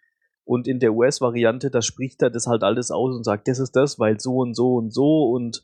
Und 0.46 0.68
in 0.68 0.80
der 0.80 0.94
US-Variante, 0.94 1.70
da 1.70 1.82
spricht 1.82 2.22
er 2.24 2.32
das 2.32 2.48
halt 2.48 2.64
alles 2.64 2.90
aus 2.90 3.16
und 3.16 3.24
sagt, 3.24 3.48
das 3.48 3.60
ist 3.60 3.76
das, 3.76 4.00
weil 4.00 4.20
so 4.20 4.38
und 4.38 4.56
so 4.56 4.76
und 4.76 4.92
so 4.92 5.30
und 5.30 5.62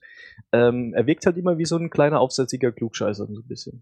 ähm, 0.51 0.94
er 0.94 1.07
wirkt 1.07 1.25
halt 1.25 1.38
immer 1.38 1.57
wie 1.57 1.65
so 1.65 1.77
ein 1.77 1.89
kleiner 1.89 2.19
aufsätziger 2.19 2.71
Klugscheißer 2.71 3.25
so 3.25 3.33
ein 3.33 3.47
bisschen. 3.47 3.81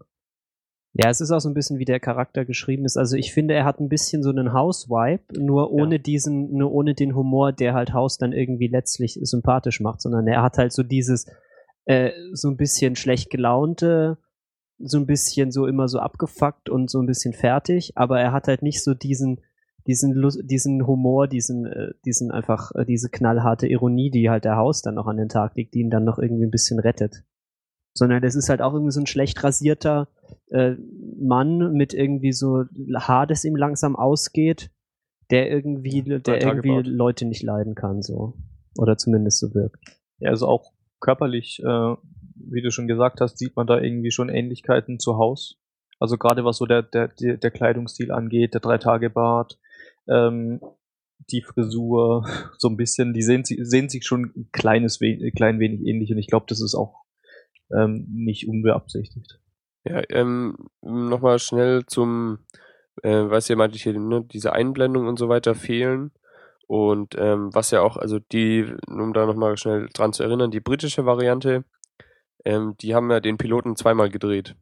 Ja, 0.96 1.10
es 1.10 1.20
ist 1.20 1.32
auch 1.32 1.40
so 1.40 1.48
ein 1.48 1.54
bisschen, 1.54 1.80
wie 1.80 1.84
der 1.84 1.98
Charakter 1.98 2.44
geschrieben 2.44 2.84
ist. 2.84 2.96
Also 2.96 3.16
ich 3.16 3.32
finde, 3.32 3.54
er 3.54 3.64
hat 3.64 3.80
ein 3.80 3.88
bisschen 3.88 4.22
so 4.22 4.30
einen 4.30 4.52
House-Vibe, 4.52 5.40
nur 5.40 5.72
ohne 5.72 5.98
diesen, 5.98 6.52
nur 6.52 6.70
ohne 6.70 6.94
den 6.94 7.16
Humor, 7.16 7.52
der 7.52 7.74
halt 7.74 7.92
House 7.92 8.16
dann 8.16 8.32
irgendwie 8.32 8.68
letztlich 8.68 9.18
sympathisch 9.20 9.80
macht, 9.80 10.00
sondern 10.00 10.28
er 10.28 10.42
hat 10.42 10.56
halt 10.56 10.72
so 10.72 10.84
dieses, 10.84 11.26
äh, 11.86 12.12
so 12.32 12.48
ein 12.48 12.56
bisschen 12.56 12.94
schlecht 12.94 13.30
gelaunte, 13.30 14.18
so 14.78 14.98
ein 14.98 15.06
bisschen 15.06 15.50
so 15.50 15.66
immer 15.66 15.88
so 15.88 15.98
abgefuckt 15.98 16.70
und 16.70 16.88
so 16.88 17.00
ein 17.00 17.06
bisschen 17.06 17.32
fertig, 17.32 17.92
aber 17.96 18.20
er 18.20 18.32
hat 18.32 18.46
halt 18.46 18.62
nicht 18.62 18.84
so 18.84 18.94
diesen, 18.94 19.40
diesen, 19.88 20.14
diesen 20.44 20.86
Humor, 20.86 21.26
diesen, 21.26 21.66
äh, 21.66 21.88
diesen 22.04 22.30
einfach, 22.30 22.70
äh, 22.76 22.84
diese 22.84 23.10
knallharte 23.10 23.66
Ironie, 23.66 24.10
die 24.12 24.30
halt 24.30 24.44
der 24.44 24.56
Haus 24.56 24.80
dann 24.80 24.94
noch 24.94 25.08
an 25.08 25.16
den 25.16 25.28
Tag 25.28 25.56
legt, 25.56 25.74
die 25.74 25.80
ihn 25.80 25.90
dann 25.90 26.04
noch 26.04 26.18
irgendwie 26.18 26.44
ein 26.44 26.52
bisschen 26.52 26.78
rettet. 26.78 27.24
Sondern 27.94 28.22
das 28.22 28.34
ist 28.34 28.48
halt 28.48 28.60
auch 28.60 28.72
irgendwie 28.72 28.92
so 28.92 29.00
ein 29.00 29.06
schlecht 29.06 29.42
rasierter 29.42 30.08
äh, 30.50 30.74
Mann 31.20 31.72
mit 31.72 31.94
irgendwie 31.94 32.32
so 32.32 32.64
Haar, 32.94 33.26
das 33.26 33.44
ihm 33.44 33.56
langsam 33.56 33.96
ausgeht, 33.96 34.70
der 35.30 35.50
irgendwie, 35.50 36.02
drei 36.02 36.18
der 36.18 36.42
irgendwie 36.42 36.68
Bart. 36.70 36.86
Leute 36.86 37.24
nicht 37.24 37.42
leiden 37.42 37.74
kann, 37.74 38.02
so. 38.02 38.34
Oder 38.76 38.96
zumindest 38.96 39.38
so 39.38 39.54
wirkt. 39.54 39.78
Ja, 40.18 40.30
also 40.30 40.48
auch 40.48 40.72
körperlich, 41.00 41.60
äh, 41.60 41.94
wie 42.34 42.62
du 42.62 42.70
schon 42.70 42.88
gesagt 42.88 43.20
hast, 43.20 43.38
sieht 43.38 43.56
man 43.56 43.66
da 43.66 43.80
irgendwie 43.80 44.10
schon 44.10 44.28
Ähnlichkeiten 44.28 44.98
zu 44.98 45.16
Haus. 45.16 45.60
Also 46.00 46.18
gerade 46.18 46.44
was 46.44 46.58
so 46.58 46.66
der, 46.66 46.82
der, 46.82 47.08
der, 47.08 47.50
Kleidungsstil 47.50 48.10
angeht, 48.10 48.54
der 48.54 48.60
Drei-Tage-Bart, 48.60 49.58
ähm, 50.08 50.60
die 51.30 51.42
Frisur, 51.42 52.26
so 52.58 52.68
ein 52.68 52.76
bisschen, 52.76 53.14
die 53.14 53.22
sehen, 53.22 53.44
sehen 53.44 53.88
sich 53.88 54.04
schon 54.04 54.32
ein 54.36 54.48
kleines, 54.52 55.00
we 55.00 55.30
klein 55.30 55.60
wenig 55.60 55.86
ähnlich 55.86 56.10
und 56.10 56.18
ich 56.18 56.26
glaube, 56.26 56.46
das 56.48 56.60
ist 56.60 56.74
auch 56.74 57.04
ähm, 57.70 58.06
nicht 58.10 58.48
unbeabsichtigt. 58.48 59.40
Ja, 59.84 60.02
ähm, 60.10 60.56
nochmal 60.80 61.38
schnell 61.38 61.84
zum, 61.86 62.38
äh, 63.02 63.10
was 63.28 63.50
ihr 63.50 63.56
meinte 63.56 63.76
hier, 63.78 63.98
ne, 63.98 64.24
diese 64.24 64.52
Einblendung 64.52 65.06
und 65.06 65.18
so 65.18 65.28
weiter 65.28 65.54
fehlen. 65.54 66.10
Und 66.66 67.14
ähm, 67.18 67.50
was 67.54 67.70
ja 67.70 67.82
auch, 67.82 67.98
also 67.98 68.18
die, 68.18 68.72
um 68.88 69.12
da 69.12 69.26
nochmal 69.26 69.58
schnell 69.58 69.88
dran 69.92 70.14
zu 70.14 70.22
erinnern, 70.22 70.50
die 70.50 70.60
britische 70.60 71.04
Variante, 71.04 71.64
ähm, 72.46 72.74
die 72.80 72.94
haben 72.94 73.10
ja 73.10 73.20
den 73.20 73.36
Piloten 73.36 73.76
zweimal 73.76 74.08
gedreht. 74.08 74.56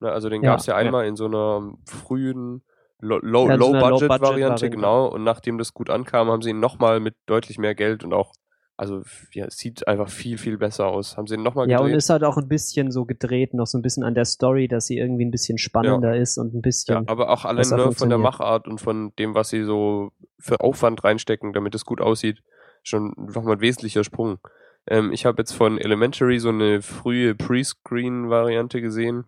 Ne, 0.00 0.10
also 0.12 0.28
den 0.28 0.42
Ja, 0.44 0.52
gab's 0.52 0.66
ja 0.66 0.74
ja. 0.74 0.86
einmal 0.86 1.06
in 1.06 1.16
so 1.16 1.24
einer 1.26 1.72
frühen 1.86 2.62
Lo- 3.00 3.18
Low- 3.20 3.48
Ja, 3.48 3.58
so 3.58 3.72
Low-Budget-Variante, 3.72 3.88
Low-Budget-Variante. 3.90 4.70
genau. 4.70 5.08
Und 5.08 5.24
nachdem 5.24 5.58
das 5.58 5.74
gut 5.74 5.90
ankam, 5.90 6.28
haben 6.28 6.40
sie 6.42 6.50
ihn 6.50 6.60
nochmal 6.60 7.00
mit 7.00 7.16
deutlich 7.26 7.58
mehr 7.58 7.74
Geld 7.74 8.04
und 8.04 8.14
auch, 8.14 8.32
also 8.76 9.02
ja, 9.32 9.46
es 9.46 9.56
sieht 9.58 9.86
einfach 9.86 10.08
viel, 10.08 10.36
viel 10.38 10.58
besser 10.58 10.86
aus. 10.86 11.16
Haben 11.16 11.26
sie 11.26 11.34
ihn 11.34 11.42
nochmal 11.42 11.68
Ja, 11.70 11.78
und 11.78 11.84
gedreht. 11.86 11.98
ist 11.98 12.10
halt 12.10 12.24
auch 12.24 12.36
ein 12.36 12.48
bisschen 12.48 12.90
so 12.90 13.04
gedreht, 13.04 13.54
noch 13.54 13.66
so 13.66 13.78
ein 13.78 13.82
bisschen 13.82 14.02
an 14.04 14.14
der 14.14 14.24
Story, 14.24 14.66
dass 14.68 14.86
sie 14.86 14.98
irgendwie 14.98 15.24
ein 15.24 15.30
bisschen 15.30 15.58
spannender 15.58 16.16
ist 16.16 16.38
und 16.38 16.52
ein 16.54 16.56
Ja, 16.56 16.60
bisschen. 16.62 17.08
aber 17.08 17.30
auch 17.30 17.44
allein 17.44 17.68
ne, 17.68 17.92
von 17.92 18.08
der. 18.08 18.18
Machart 18.18 18.66
und 18.66 18.80
von 18.80 19.12
dem, 19.18 19.34
was 19.34 19.48
sie 19.50 19.62
so 19.64 20.12
für 20.38 20.60
Aufwand 20.60 21.04
reinstecken, 21.04 21.52
damit 21.52 21.74
es 21.74 21.84
gut 21.84 22.00
aussieht, 22.00 22.42
schon 22.82 23.14
nochmal 23.16 23.54
ein 23.56 23.60
wesentlicher 23.60 24.02
Sprung. 24.04 24.38
Ähm, 24.86 25.12
ich 25.12 25.24
habe 25.24 25.40
jetzt 25.40 25.52
von 25.52 25.78
Elementary 25.78 26.38
so 26.40 26.50
eine 26.50 26.82
frühe 26.82 27.34
Pre-Screen-Variante 27.34 28.80
gesehen. 28.80 29.24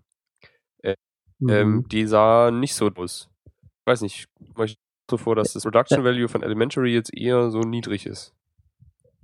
Mhm. 1.38 1.48
Ähm, 1.50 1.84
die 1.90 2.06
sah 2.06 2.50
nicht 2.50 2.74
so 2.74 2.88
aus. 2.94 3.28
Ich 3.44 3.86
weiß 3.86 4.00
nicht, 4.00 4.26
ich 4.64 4.78
so 5.10 5.16
vor, 5.18 5.36
dass 5.36 5.52
das 5.52 5.62
Production 5.62 6.02
Value 6.02 6.28
von 6.28 6.42
Elementary 6.42 6.94
jetzt 6.94 7.14
eher 7.16 7.50
so 7.50 7.60
niedrig 7.60 8.06
ist. 8.06 8.34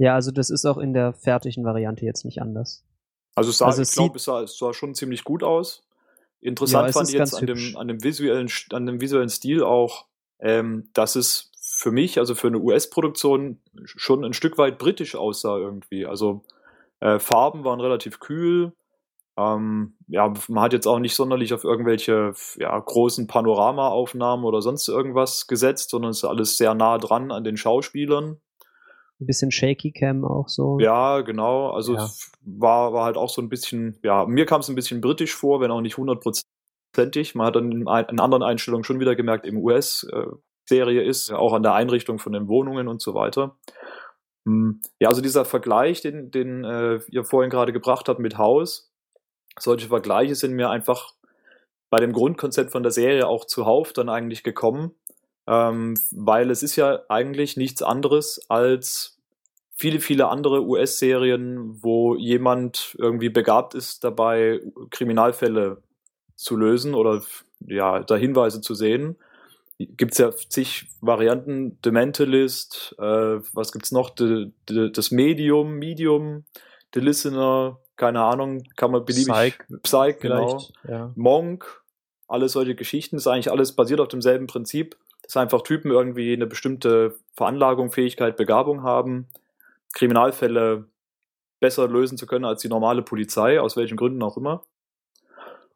Ja, 0.02 0.16
also 0.16 0.32
das 0.32 0.50
ist 0.50 0.66
auch 0.66 0.78
in 0.78 0.94
der 0.94 1.12
fertigen 1.12 1.64
Variante 1.64 2.04
jetzt 2.04 2.25
nicht 2.25 2.42
anders. 2.42 2.85
Also 3.37 3.50
es 3.50 3.59
sah, 3.59 3.66
Also 3.66 3.82
ich 3.82 3.92
glaube, 3.92 4.16
es 4.16 4.25
sah, 4.25 4.44
sah 4.49 4.75
schon 4.75 4.97
ziemlich 4.97 5.23
gut 5.23 5.44
aus. 5.44 5.87
Interessant 6.40 6.88
Ja, 6.88 6.92
fand 6.92 7.09
ich 7.09 7.14
jetzt 7.14 7.35
an 7.37 7.47
dem, 7.47 7.76
an 7.76 7.87
dem 7.87 8.02
visuellen, 8.02 8.50
an 8.73 8.87
dem 8.87 9.00
visuellen 9.00 9.28
Stil 9.28 9.62
auch, 9.62 10.06
ähm, 10.40 10.88
dass 10.92 11.14
es 11.14 11.52
für 11.61 11.92
mich, 11.92 12.18
also 12.18 12.35
für 12.35 12.49
eine 12.49 12.59
US-Produktion, 12.59 13.61
schon 13.85 14.25
ein 14.25 14.32
Stück 14.32 14.59
weit 14.59 14.76
britisch 14.76 15.14
aussah 15.14 15.56
irgendwie. 15.56 16.04
Also 16.04 16.42
äh, 16.99 17.21
Farben 17.21 17.62
waren 17.62 17.80
relativ 17.80 18.18
kühl. 18.18 18.73
Ähm, 19.37 19.94
ja, 20.09 20.35
man 20.49 20.64
hat 20.64 20.73
jetzt 20.73 20.88
auch 20.88 20.99
nicht 20.99 21.14
sonderlich 21.14 21.54
auf 21.54 21.62
irgendwelche 21.62 22.35
ja, 22.56 22.76
großen 22.76 23.28
Panoramaaufnahmen 23.28 24.44
oder 24.44 24.62
sonst 24.62 24.88
irgendwas 24.88 25.47
gesetzt, 25.47 25.90
sondern 25.90 26.11
es 26.11 26.18
ist 26.18 26.25
alles 26.25 26.59
sehr 26.59 26.75
nah 26.75 26.99
dran 26.99 27.30
an 27.30 27.44
den 27.44 27.56
Schauspielern. 27.56 28.40
Ein 29.23 29.26
bisschen 29.26 29.50
Shaky 29.50 29.93
Cam 29.93 30.25
auch 30.25 30.49
so. 30.49 30.79
Ja, 30.81 31.21
genau. 31.21 31.71
Also 31.71 31.95
Ja. 31.95 32.05
es 32.05 32.33
war, 32.43 32.93
war 32.93 33.05
halt 33.05 33.17
auch 33.17 33.29
so 33.29 33.41
ein 33.41 33.49
bisschen, 33.49 33.99
ja, 34.02 34.26
mir 34.26 34.47
kam 34.47 34.61
es 34.61 34.69
ein 34.69 34.75
bisschen 34.75 35.00
britisch 35.00 35.35
vor, 35.35 35.61
wenn 35.61 35.71
auch 35.71 35.81
nicht 35.81 35.97
hundertprozentig. 35.97 37.35
Man 37.35 37.47
hat 37.47 37.57
dann 37.57 37.71
in, 37.71 37.81
in 37.83 38.21
anderen 38.21 38.43
Einstellungen 38.43 38.85
schon 38.85 39.00
wieder 39.00 39.14
gemerkt, 39.14 39.47
im 39.47 39.59
US-Serie 39.59 41.02
ist, 41.02 41.31
auch 41.31 41.52
an 41.52 41.62
der 41.62 41.75
Einrichtung 41.75 42.19
von 42.19 42.33
den 42.33 42.49
Wohnungen 42.49 42.88
und 42.88 43.00
so 43.00 43.14
weiter. 43.14 43.57
Hm, 44.47 44.81
Ja, 45.00 45.09
also 45.09 45.23
dieser 45.23 45.45
Vergleich, 45.45 46.00
den, 46.00 46.31
den 46.31 46.64
äh, 46.64 46.99
ihr 47.09 47.25
vorhin 47.25 47.50
gerade 47.50 47.73
gebracht 47.73 48.09
habt 48.09 48.19
mit 48.19 48.38
Haus, 48.38 48.93
solche 49.59 49.87
Vergleiche 49.88 50.35
sind 50.35 50.55
mir 50.55 50.71
einfach 50.71 51.14
bei 51.91 51.99
dem 51.99 52.12
Grundkonzept 52.12 52.73
von 52.73 52.83
der 52.83 52.91
Serie 52.91 53.29
auch 53.29 53.45
zuhauf 53.45 53.93
dann 53.93 54.09
eigentlich 54.09 54.43
gekommen. 54.43 54.93
Ähm, 55.46 55.94
weil 56.11 56.50
es 56.50 56.62
ist 56.62 56.76
ja 56.76 57.00
eigentlich 57.08 57.56
nichts 57.56 57.82
anderes 57.82 58.40
als 58.49 59.18
viele, 59.75 60.00
viele 60.00 60.28
andere 60.28 60.64
US-Serien, 60.64 61.82
wo 61.82 62.14
jemand 62.14 62.94
irgendwie 62.99 63.30
begabt 63.30 63.75
ist 63.75 64.04
dabei, 64.04 64.61
Kriminalfälle 64.90 65.82
zu 66.37 66.56
lösen 66.56 66.94
oder 66.94 67.22
ja, 67.66 68.00
da 68.00 68.16
Hinweise 68.16 68.61
zu 68.61 68.75
sehen. 68.75 69.16
Gibt 69.78 70.12
es 70.12 70.18
ja 70.18 70.30
zig 70.30 70.87
Varianten, 71.00 71.78
The 71.82 71.90
Mentalist, 71.90 72.94
äh, 72.99 73.02
was 73.52 73.72
gibt's 73.72 73.90
noch? 73.90 74.12
The, 74.16 74.52
the, 74.68 74.92
das 74.92 75.11
Medium, 75.11 75.75
Medium, 75.78 76.44
The 76.94 77.00
Listener, 77.00 77.80
keine 77.96 78.22
Ahnung, 78.22 78.62
kann 78.76 78.92
man 78.92 79.04
beliebig. 79.04 79.32
Psych, 79.32 79.82
Psych 79.82 80.20
genau. 80.20 80.62
Ja. 80.87 81.12
Monk, 81.16 81.82
alle 82.28 82.49
solche 82.49 82.75
Geschichten, 82.75 83.16
ist 83.16 83.26
eigentlich 83.26 83.50
alles 83.50 83.72
basiert 83.72 84.00
auf 84.00 84.08
demselben 84.08 84.46
Prinzip, 84.46 84.96
dass 85.23 85.37
einfach 85.37 85.62
Typen 85.62 85.91
irgendwie 85.91 86.33
eine 86.33 86.47
bestimmte 86.47 87.17
Veranlagung, 87.35 87.91
Fähigkeit, 87.93 88.37
Begabung 88.37 88.83
haben, 88.83 89.29
Kriminalfälle 89.95 90.87
besser 91.61 91.87
lösen 91.88 92.19
zu 92.19 92.26
können 92.26 92.45
als 92.45 92.62
die 92.62 92.69
normale 92.69 93.02
Polizei, 93.02 93.61
aus 93.61 93.76
welchen 93.76 93.97
Gründen 93.97 94.23
auch 94.23 94.37
immer. 94.37 94.64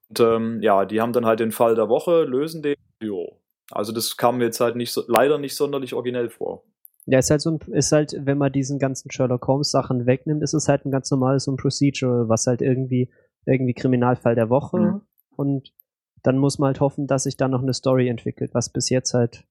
Und 0.09 0.21
ähm, 0.21 0.63
ja, 0.63 0.85
die 0.85 1.01
haben 1.01 1.13
dann 1.13 1.27
halt 1.27 1.41
den 1.41 1.53
Fall 1.53 1.75
der 1.75 1.89
Woche, 1.89 2.25
lösen 2.25 2.63
den. 2.63 2.77
Jo. 3.01 3.41
Also 3.71 3.93
das 3.93 4.17
kam 4.17 4.39
mir 4.39 4.45
jetzt 4.45 4.61
halt 4.61 4.77
nicht 4.77 4.93
so, 4.93 5.03
leider 5.07 5.39
nicht 5.39 5.57
sonderlich 5.57 5.95
originell 5.95 6.29
vor. 6.31 6.65
Ja, 7.07 7.19
ist 7.21 7.31
halt 7.31 7.41
so 7.41 7.51
ein, 7.51 7.61
ist 7.73 7.93
halt, 7.93 8.17
wenn 8.19 8.39
man 8.39 8.53
diesen 8.53 8.79
ganzen 8.79 9.11
Sherlock 9.11 9.47
Holmes 9.47 9.71
Sachen 9.71 10.07
wegnimmt, 10.07 10.43
ist 10.43 10.55
es 10.55 10.69
halt 10.69 10.85
ein 10.85 10.91
ganz 10.91 11.11
normales 11.11 11.45
so 11.45 11.53
ein 11.53 11.57
Procedural, 11.57 12.29
was 12.29 12.47
halt 12.47 12.63
irgendwie, 12.63 13.11
irgendwie 13.45 13.75
Kriminalfall 13.75 14.35
der 14.35 14.51
Woche 14.51 14.79
Mhm. 14.79 15.01
und 15.37 15.73
dann 16.27 16.39
muss 16.39 16.59
man 16.59 16.69
halt 16.69 16.81
hoffen, 16.81 17.07
dass 17.07 17.25
sich 17.25 17.37
da 17.37 17.49
noch 17.49 17.63
eine 17.63 17.75
Story 17.75 18.09
entwickelt, 18.09 18.55
was 18.55 18.71
bis 18.71 18.91
jetzt 18.91 19.15
halt 19.15 19.45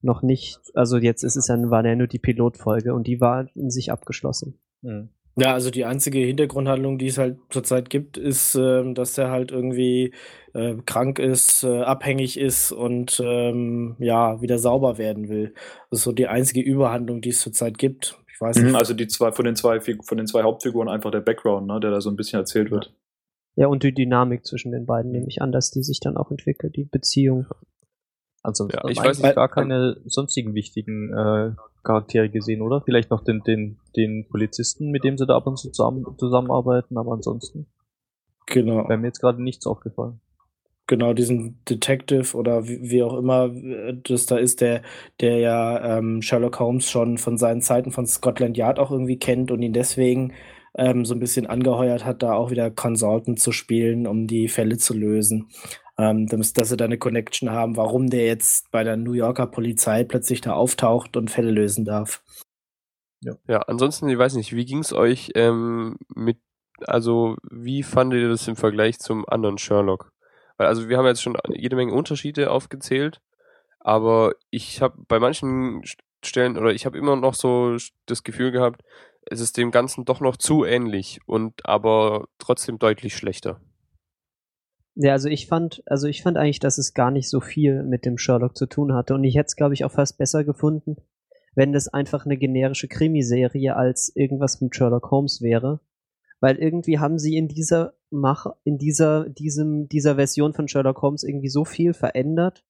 noch 0.00 0.22
nicht, 0.22 0.60
also 0.74 0.96
jetzt 0.96 1.24
ist 1.24 1.36
es 1.36 1.48
ja, 1.48 1.56
war 1.70 1.84
ja 1.84 1.96
nur 1.96 2.06
die 2.06 2.18
Pilotfolge 2.18 2.94
und 2.94 3.06
die 3.06 3.20
war 3.20 3.48
in 3.54 3.70
sich 3.70 3.90
abgeschlossen. 3.90 4.58
Hm. 4.82 5.10
Ja, 5.40 5.54
also 5.54 5.70
die 5.70 5.84
einzige 5.84 6.18
Hintergrundhandlung, 6.18 6.98
die 6.98 7.06
es 7.06 7.18
halt 7.18 7.38
zurzeit 7.50 7.90
gibt, 7.90 8.16
ist, 8.16 8.56
ähm, 8.56 8.96
dass 8.96 9.16
er 9.16 9.30
halt 9.30 9.52
irgendwie 9.52 10.12
äh, 10.52 10.74
krank 10.84 11.20
ist, 11.20 11.62
äh, 11.62 11.82
abhängig 11.82 12.40
ist 12.40 12.72
und 12.72 13.22
ähm, 13.24 13.94
ja, 14.00 14.42
wieder 14.42 14.58
sauber 14.58 14.98
werden 14.98 15.28
will. 15.28 15.54
Das 15.90 16.00
ist 16.00 16.04
so 16.04 16.12
die 16.12 16.26
einzige 16.26 16.60
Überhandlung, 16.60 17.20
die 17.20 17.28
es 17.28 17.40
zurzeit 17.40 17.78
gibt. 17.78 18.18
Ich 18.34 18.40
weiß 18.40 18.56
nicht. 18.56 18.70
Mhm, 18.70 18.76
Also 18.76 18.94
die 18.94 19.06
zwei 19.06 19.30
von 19.30 19.44
den 19.44 19.54
zwei 19.54 19.80
von 19.80 20.16
den 20.16 20.26
zwei 20.26 20.42
Hauptfiguren 20.42 20.88
einfach 20.88 21.12
der 21.12 21.20
Background, 21.20 21.68
ne, 21.68 21.78
der 21.78 21.92
da 21.92 22.00
so 22.00 22.10
ein 22.10 22.16
bisschen 22.16 22.40
erzählt 22.40 22.72
wird. 22.72 22.92
Ja, 23.58 23.66
und 23.66 23.82
die 23.82 23.92
Dynamik 23.92 24.46
zwischen 24.46 24.70
den 24.70 24.86
beiden 24.86 25.10
nehme 25.10 25.26
ich 25.26 25.42
an, 25.42 25.50
dass 25.50 25.72
die 25.72 25.82
sich 25.82 25.98
dann 25.98 26.16
auch 26.16 26.30
entwickelt, 26.30 26.76
die 26.76 26.84
Beziehung. 26.84 27.46
Ansonsten 28.44 28.78
Ja, 28.84 28.88
ich 28.88 28.98
weiß 28.98 29.20
nicht- 29.20 29.34
gar 29.34 29.48
keine 29.48 29.96
sonstigen 30.04 30.54
wichtigen 30.54 31.12
äh, 31.12 31.52
Charaktere 31.82 32.28
gesehen, 32.30 32.62
oder? 32.62 32.82
Vielleicht 32.82 33.10
noch 33.10 33.24
den, 33.24 33.42
den, 33.42 33.78
den 33.96 34.28
Polizisten, 34.28 34.90
mit 34.92 35.02
dem 35.02 35.18
sie 35.18 35.26
da 35.26 35.34
ab 35.36 35.46
und 35.48 35.58
zu 35.58 35.70
zusammen, 35.70 36.06
zusammenarbeiten, 36.18 36.96
aber 36.98 37.12
ansonsten 37.12 37.66
Genau. 38.46 38.88
wäre 38.88 38.96
mir 38.98 39.08
jetzt 39.08 39.20
gerade 39.20 39.42
nichts 39.42 39.66
aufgefallen. 39.66 40.20
genau 40.86 41.12
diesen 41.12 41.62
Detective 41.68 42.34
oder 42.36 42.66
wie, 42.68 42.80
wie 42.90 43.02
auch 43.02 43.14
immer 43.18 43.46
äh, 43.54 43.94
das 44.04 44.24
da 44.26 44.38
ist, 44.38 44.60
der, 44.60 44.82
der 45.20 45.38
ja 45.38 45.98
ähm, 45.98 46.22
Sherlock 46.22 46.60
Holmes 46.60 46.88
schon 46.88 47.18
von 47.18 47.36
seinen 47.36 47.60
Zeiten 47.60 47.90
von 47.90 48.06
Scotland 48.06 48.56
Yard 48.56 48.78
auch 48.78 48.90
irgendwie 48.92 49.18
kennt 49.18 49.50
und 49.50 49.60
ihn 49.62 49.72
deswegen 49.74 50.32
ähm, 50.74 51.04
so 51.04 51.14
ein 51.14 51.20
bisschen 51.20 51.46
angeheuert 51.46 52.04
hat, 52.04 52.22
da 52.22 52.34
auch 52.34 52.50
wieder 52.50 52.70
Consultant 52.70 53.40
zu 53.40 53.52
spielen, 53.52 54.06
um 54.06 54.26
die 54.26 54.48
Fälle 54.48 54.78
zu 54.78 54.94
lösen. 54.94 55.48
Ähm, 56.00 56.28
dass, 56.28 56.52
dass 56.52 56.68
sie 56.68 56.76
da 56.76 56.84
eine 56.84 56.98
Connection 56.98 57.50
haben, 57.50 57.76
warum 57.76 58.08
der 58.08 58.24
jetzt 58.26 58.70
bei 58.70 58.84
der 58.84 58.96
New 58.96 59.14
Yorker 59.14 59.48
Polizei 59.48 60.04
plötzlich 60.04 60.40
da 60.40 60.52
auftaucht 60.52 61.16
und 61.16 61.28
Fälle 61.30 61.50
lösen 61.50 61.84
darf. 61.84 62.22
Ja, 63.20 63.62
ansonsten, 63.62 64.08
ich 64.08 64.16
weiß 64.16 64.34
nicht, 64.34 64.54
wie 64.54 64.64
ging's 64.64 64.92
euch 64.92 65.32
ähm, 65.34 65.96
mit, 66.14 66.38
also 66.86 67.36
wie 67.50 67.82
fandet 67.82 68.20
ihr 68.20 68.28
das 68.28 68.46
im 68.46 68.54
Vergleich 68.54 69.00
zum 69.00 69.28
anderen 69.28 69.58
Sherlock? 69.58 70.12
Weil, 70.56 70.68
also 70.68 70.88
wir 70.88 70.98
haben 70.98 71.06
jetzt 71.06 71.22
schon 71.22 71.36
jede 71.52 71.74
Menge 71.74 71.92
Unterschiede 71.92 72.52
aufgezählt, 72.52 73.20
aber 73.80 74.34
ich 74.50 74.80
habe 74.80 75.02
bei 75.08 75.18
manchen 75.18 75.82
St- 75.82 75.98
Stellen 76.24 76.56
oder 76.56 76.72
ich 76.72 76.86
habe 76.86 76.98
immer 76.98 77.16
noch 77.16 77.34
so 77.34 77.76
das 78.06 78.22
Gefühl 78.22 78.52
gehabt, 78.52 78.82
es 79.30 79.40
ist 79.40 79.56
dem 79.56 79.70
Ganzen 79.70 80.04
doch 80.04 80.20
noch 80.20 80.36
zu 80.36 80.64
ähnlich 80.64 81.20
und 81.26 81.64
aber 81.64 82.28
trotzdem 82.38 82.78
deutlich 82.78 83.16
schlechter. 83.16 83.60
Ja, 85.00 85.12
also 85.12 85.28
ich 85.28 85.46
fand, 85.46 85.82
also 85.86 86.08
ich 86.08 86.22
fand 86.22 86.36
eigentlich, 86.36 86.58
dass 86.58 86.76
es 86.76 86.92
gar 86.92 87.12
nicht 87.12 87.28
so 87.28 87.40
viel 87.40 87.84
mit 87.84 88.04
dem 88.04 88.18
Sherlock 88.18 88.56
zu 88.56 88.66
tun 88.66 88.94
hatte. 88.94 89.14
Und 89.14 89.22
ich 89.22 89.36
hätte 89.36 89.46
es, 89.46 89.56
glaube 89.56 89.74
ich, 89.74 89.84
auch 89.84 89.92
fast 89.92 90.18
besser 90.18 90.42
gefunden, 90.42 90.96
wenn 91.54 91.72
das 91.72 91.86
einfach 91.86 92.24
eine 92.24 92.36
generische 92.36 92.88
Krimiserie 92.88 93.76
als 93.76 94.10
irgendwas 94.16 94.60
mit 94.60 94.74
Sherlock 94.74 95.12
Holmes 95.12 95.40
wäre. 95.40 95.80
Weil 96.40 96.56
irgendwie 96.56 96.98
haben 96.98 97.18
sie 97.20 97.36
in 97.36 97.46
dieser 97.46 97.94
Mach, 98.10 98.46
in 98.64 98.78
dieser, 98.78 99.28
diesem, 99.28 99.88
dieser 99.88 100.16
Version 100.16 100.52
von 100.52 100.66
Sherlock 100.66 101.00
Holmes 101.02 101.22
irgendwie 101.22 101.48
so 101.48 101.64
viel 101.64 101.92
verändert, 101.94 102.64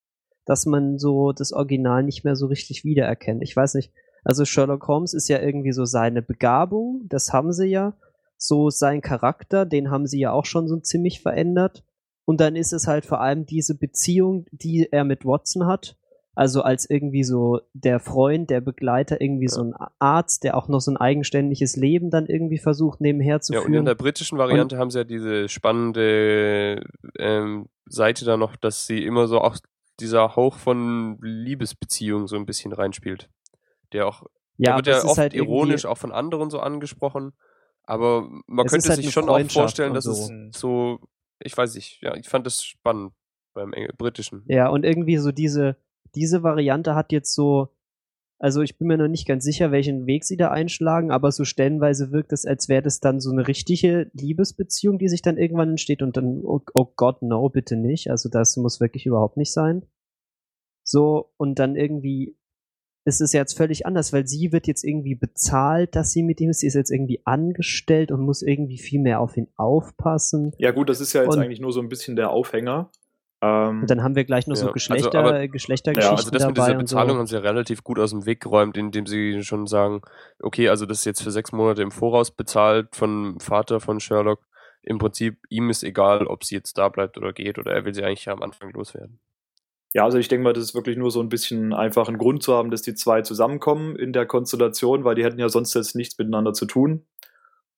dass 0.45 0.67
man 0.67 0.99
so 0.99 1.33
das 1.33 1.53
Original 1.53 2.03
nicht 2.03 2.25
mehr 2.25 2.37
so 2.37 2.47
richtig 2.47 2.85
wiedererkennt. 2.85 3.43
Ich 3.43 3.57
weiß 3.57 3.75
nicht. 3.75 3.93
Also 4.25 4.45
Sherlock 4.45 4.87
Holmes 4.89 5.15
ist 5.15 5.29
ja 5.29 5.41
irgendwie 5.41 5.73
so 5.73 5.85
seine 5.85 6.23
Begabung, 6.23 7.03
das 7.09 7.33
haben 7.33 7.53
sie 7.53 7.67
ja. 7.67 7.95
So 8.37 8.71
sein 8.71 9.01
Charakter, 9.01 9.67
den 9.67 9.91
haben 9.91 10.07
sie 10.07 10.21
ja 10.21 10.33
auch 10.33 10.45
schon 10.45 10.69
so 10.69 10.77
ziemlich 10.79 11.21
verändert. 11.21 11.83
Und 12.25 12.41
dann 12.41 12.57
ist 12.57 12.73
es 12.73 12.87
halt 12.87 13.07
vor 13.07 13.21
allem 13.21 13.47
diese 13.47 13.77
Beziehung, 13.77 14.47
die 14.53 14.89
er 14.93 15.05
mit 15.05 15.25
Watson 15.25 15.67
hat. 15.67 15.97
Also 16.35 16.63
als 16.63 16.89
irgendwie 16.89 17.25
so 17.25 17.63
der 17.73 17.99
Freund, 17.99 18.49
der 18.49 18.61
Begleiter, 18.61 19.21
irgendwie 19.21 19.49
so 19.49 19.61
ein 19.61 19.75
Arzt, 19.99 20.45
der 20.45 20.57
auch 20.57 20.69
noch 20.69 20.81
so 20.81 20.93
ein 20.93 20.97
eigenständiges 20.97 21.75
Leben 21.75 22.11
dann 22.11 22.27
irgendwie 22.27 22.59
versucht 22.59 23.01
nebenher 23.01 23.41
zu 23.41 23.55
Ja, 23.55 23.59
und 23.59 23.67
in 23.67 23.73
führen. 23.73 23.87
der 23.87 23.97
britischen 23.97 24.39
Variante 24.39 24.79
haben 24.79 24.91
sie 24.93 24.99
ja 24.99 25.05
diese 25.05 25.49
spannende 25.49 26.85
ähm, 27.19 27.67
Seite 27.87 28.25
da 28.25 28.37
noch, 28.37 28.55
dass 28.55 28.87
sie 28.87 29.05
immer 29.05 29.27
so 29.27 29.41
auch 29.41 29.57
dieser 29.99 30.37
Hauch 30.37 30.59
von 30.59 31.19
Liebesbeziehung 31.23 32.29
so 32.29 32.37
ein 32.37 32.47
bisschen 32.47 32.73
reinspielt. 32.73 33.29
Der 33.93 34.07
auch, 34.07 34.23
der 34.59 34.71
ja, 34.71 34.77
wird 34.77 34.89
aber 34.89 34.99
ja 34.99 35.05
oft 35.05 35.19
halt 35.19 35.35
ironisch 35.35 35.87
auch 35.87 35.99
von 35.99 36.13
anderen 36.13 36.51
so 36.51 36.61
angesprochen, 36.61 37.33
aber 37.85 38.29
man 38.47 38.67
könnte 38.67 38.89
halt 38.89 39.03
sich 39.03 39.11
schon 39.11 39.29
auch 39.29 39.41
vorstellen, 39.51 39.95
dass 39.95 40.07
es 40.07 40.27
so. 40.27 40.35
so, 40.53 41.01
ich 41.41 41.57
weiß 41.57 41.75
nicht, 41.75 42.03
ja, 42.03 42.15
ich 42.17 42.29
fand 42.29 42.47
das 42.47 42.63
spannend 42.63 43.13
beim 43.55 43.73
Engl 43.73 43.95
britischen. 43.97 44.45
Ja, 44.47 44.69
und 44.69 44.85
irgendwie 44.85 45.17
so 45.17 45.33
diese, 45.33 45.77
diese 46.15 46.43
Variante 46.43 46.95
hat 46.95 47.13
jetzt 47.13 47.35
so, 47.35 47.75
also 48.39 48.63
ich 48.63 48.79
bin 48.79 48.89
mir 48.89 48.99
noch 48.99 49.09
nicht 49.09 49.27
ganz 49.27 49.43
sicher, 49.43 49.73
welchen 49.73 50.07
Weg 50.07 50.25
sie 50.25 50.37
da 50.37 50.51
einschlagen, 50.51 51.11
aber 51.11 51.33
so 51.33 51.45
stellenweise 51.45 52.13
wirkt 52.13 52.33
es, 52.33 52.47
als 52.47 52.69
wäre 52.69 52.83
das 52.83 53.01
dann 53.01 53.21
so 53.21 53.33
eine 53.33 53.49
richtige 53.49 54.11
Liebesbeziehung, 54.13 54.99
die 54.99 55.09
sich 55.09 55.23
dann 55.23 55.39
irgendwann 55.39 55.71
entsteht 55.71 56.03
und 56.03 56.17
dann, 56.17 56.43
oh, 56.45 56.61
oh 56.75 56.93
Gott, 56.95 57.23
no, 57.23 57.49
bitte 57.49 57.77
nicht. 57.77 58.11
Also 58.11 58.29
das 58.29 58.57
muss 58.57 58.81
wirklich 58.81 59.07
überhaupt 59.07 59.37
nicht 59.37 59.53
sein. 59.53 59.87
So, 60.85 61.33
und 61.37 61.59
dann 61.59 61.75
irgendwie 61.75 62.38
ist 63.09 63.21
es 63.21 63.33
jetzt 63.33 63.57
völlig 63.57 63.87
anders, 63.87 64.13
weil 64.13 64.27
sie 64.27 64.53
wird 64.53 64.67
jetzt 64.67 64.85
irgendwie 64.85 65.15
bezahlt, 65.15 65.97
dass 65.97 66.13
sie 66.13 66.23
mit 66.23 66.41
ihm 66.41 66.51
ist. 66.51 66.61
Sie 66.61 66.67
ist 66.67 66.75
jetzt 66.75 66.91
irgendwie 66.91 67.21
angestellt 67.25 68.13
und 68.13 68.21
muss 68.21 68.43
irgendwie 68.43 68.79
viel 68.79 69.01
mehr 69.01 69.21
auf 69.21 69.37
ihn 69.37 69.49
aufpassen. 69.57 70.53
Ja 70.59 70.71
gut, 70.71 70.89
das 70.89 71.01
ist 71.01 71.13
ja 71.13 71.23
jetzt 71.23 71.35
Und- 71.37 71.43
eigentlich 71.43 71.61
nur 71.61 71.73
so 71.73 71.81
ein 71.81 71.89
bisschen 71.89 72.15
der 72.17 72.31
Aufhänger. 72.31 72.91
Ähm, 73.41 73.83
Und 73.83 73.91
dann 73.91 74.03
haben 74.03 74.17
wir 74.17 74.25
gleich 74.25 74.47
noch 74.49 74.57
Ja, 74.57 74.61
so 74.63 74.67
also 74.67 74.73
Geschlechter, 74.73 75.19
aber- 75.21 75.47
Geschlechtergeschichten 75.47 76.13
Ja, 76.13 76.17
also 76.19 76.31
das 76.33 76.47
mit 76.47 76.57
dieser 76.57 76.79
und 76.79 76.89
so. 76.89 76.97
Bezahlung 76.97 77.19
haben 77.19 77.27
sie 77.29 77.35
ja 77.37 77.41
relativ 77.41 77.85
gut 77.85 77.99
aus 78.01 78.11
dem 78.11 78.27
Weg 78.27 78.41
geräumt, 78.41 78.77
indem 78.77 79.07
sie 79.07 79.43
schon 79.45 79.67
sagen, 79.69 80.03
okay, 80.41 80.69
also 80.69 80.87
das 80.87 80.99
ist 80.99 81.05
jetzt 81.05 81.23
für 81.23 81.31
sechs 81.31 81.53
Monate 81.53 81.83
im 81.83 81.93
Voraus 81.93 82.33
bezahlt 82.33 82.97
von 82.97 83.39
Vater 83.39 83.79
von 83.79 84.01
Sherlock. 84.01 84.41
Im 84.83 84.99
Prinzip, 84.99 85.39
ihm 85.51 85.71
ist 85.71 85.85
egal, 85.85 86.27
ob 86.27 86.43
sie 86.45 86.57
jetzt 86.57 86.79
da 86.79 86.89
bleibt 86.89 87.17
oder 87.17 87.33
geht, 87.33 87.59
oder 87.59 87.73
er 87.73 87.85
will 87.85 87.95
sie 87.95 88.03
eigentlich 88.03 88.25
ja 88.25 88.33
am 88.33 88.43
Anfang 88.43 88.73
loswerden. 88.73 89.21
Ja, 89.95 90.05
also 90.05 90.19
ich 90.19 90.29
denke 90.29 90.45
mal, 90.45 90.53
das 90.53 90.65
ist 90.65 90.75
wirklich 90.75 90.97
nur 90.97 91.11
so 91.11 91.21
ein 91.21 91.31
bisschen 91.31 91.73
einfach 91.73 92.09
ein 92.09 92.19
Grund 92.19 92.43
zu 92.43 92.55
haben, 92.55 92.71
dass 92.71 92.83
die 92.83 92.95
zwei 92.95 93.23
zusammenkommen 93.23 93.97
in 93.97 94.13
der 94.13 94.27
Konstellation, 94.27 95.05
weil 95.05 95.15
die 95.15 95.25
hätten 95.25 95.39
ja 95.39 95.49
sonst 95.49 95.75
jetzt 95.75 95.97
nichts 95.97 96.19
miteinander 96.19 96.53
zu 96.53 96.67
tun. 96.67 97.07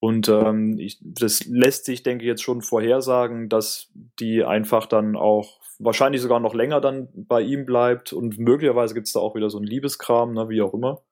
Und 0.01 0.29
ähm, 0.29 0.79
ich, 0.79 0.99
das 1.03 1.45
lässt 1.45 1.85
sich, 1.85 2.03
denke 2.03 2.25
ich, 2.25 2.29
jetzt 2.29 2.43
schon 2.43 2.63
vorhersagen, 2.63 3.49
dass 3.49 3.91
die 4.19 4.43
einfach 4.43 4.87
dann 4.87 5.15
auch 5.15 5.61
wahrscheinlich 5.79 6.23
sogar 6.23 6.41
noch 6.41 6.55
länger 6.55 6.81
dann 6.81 7.09
bei 7.15 7.43
ihm 7.43 7.67
bleibt 7.67 8.13
und 8.13 8.39
möglicherweise 8.39 8.95
gibt 8.95 9.07
es 9.07 9.13
da 9.13 9.21
auch 9.21 9.35
wieder 9.35 9.51
so 9.51 9.59
einen 9.59 9.67
Liebeskram, 9.67 10.33
ne, 10.33 10.49
wie 10.49 10.63
auch 10.63 10.75
immer. 10.75 11.03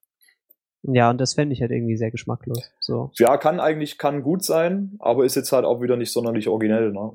Ja, 0.82 1.10
und 1.10 1.20
das 1.20 1.34
fände 1.34 1.52
ich 1.52 1.60
halt 1.60 1.70
irgendwie 1.70 1.96
sehr 1.96 2.10
geschmacklos. 2.10 2.70
So. 2.80 3.10
Ja, 3.18 3.36
kann 3.36 3.60
eigentlich, 3.60 3.98
kann 3.98 4.22
gut 4.22 4.42
sein, 4.42 4.96
aber 5.00 5.24
ist 5.24 5.34
jetzt 5.34 5.52
halt 5.52 5.64
auch 5.64 5.82
wieder 5.82 5.96
nicht 5.96 6.12
sonderlich 6.12 6.48
originell, 6.48 6.92
ne? 6.92 7.12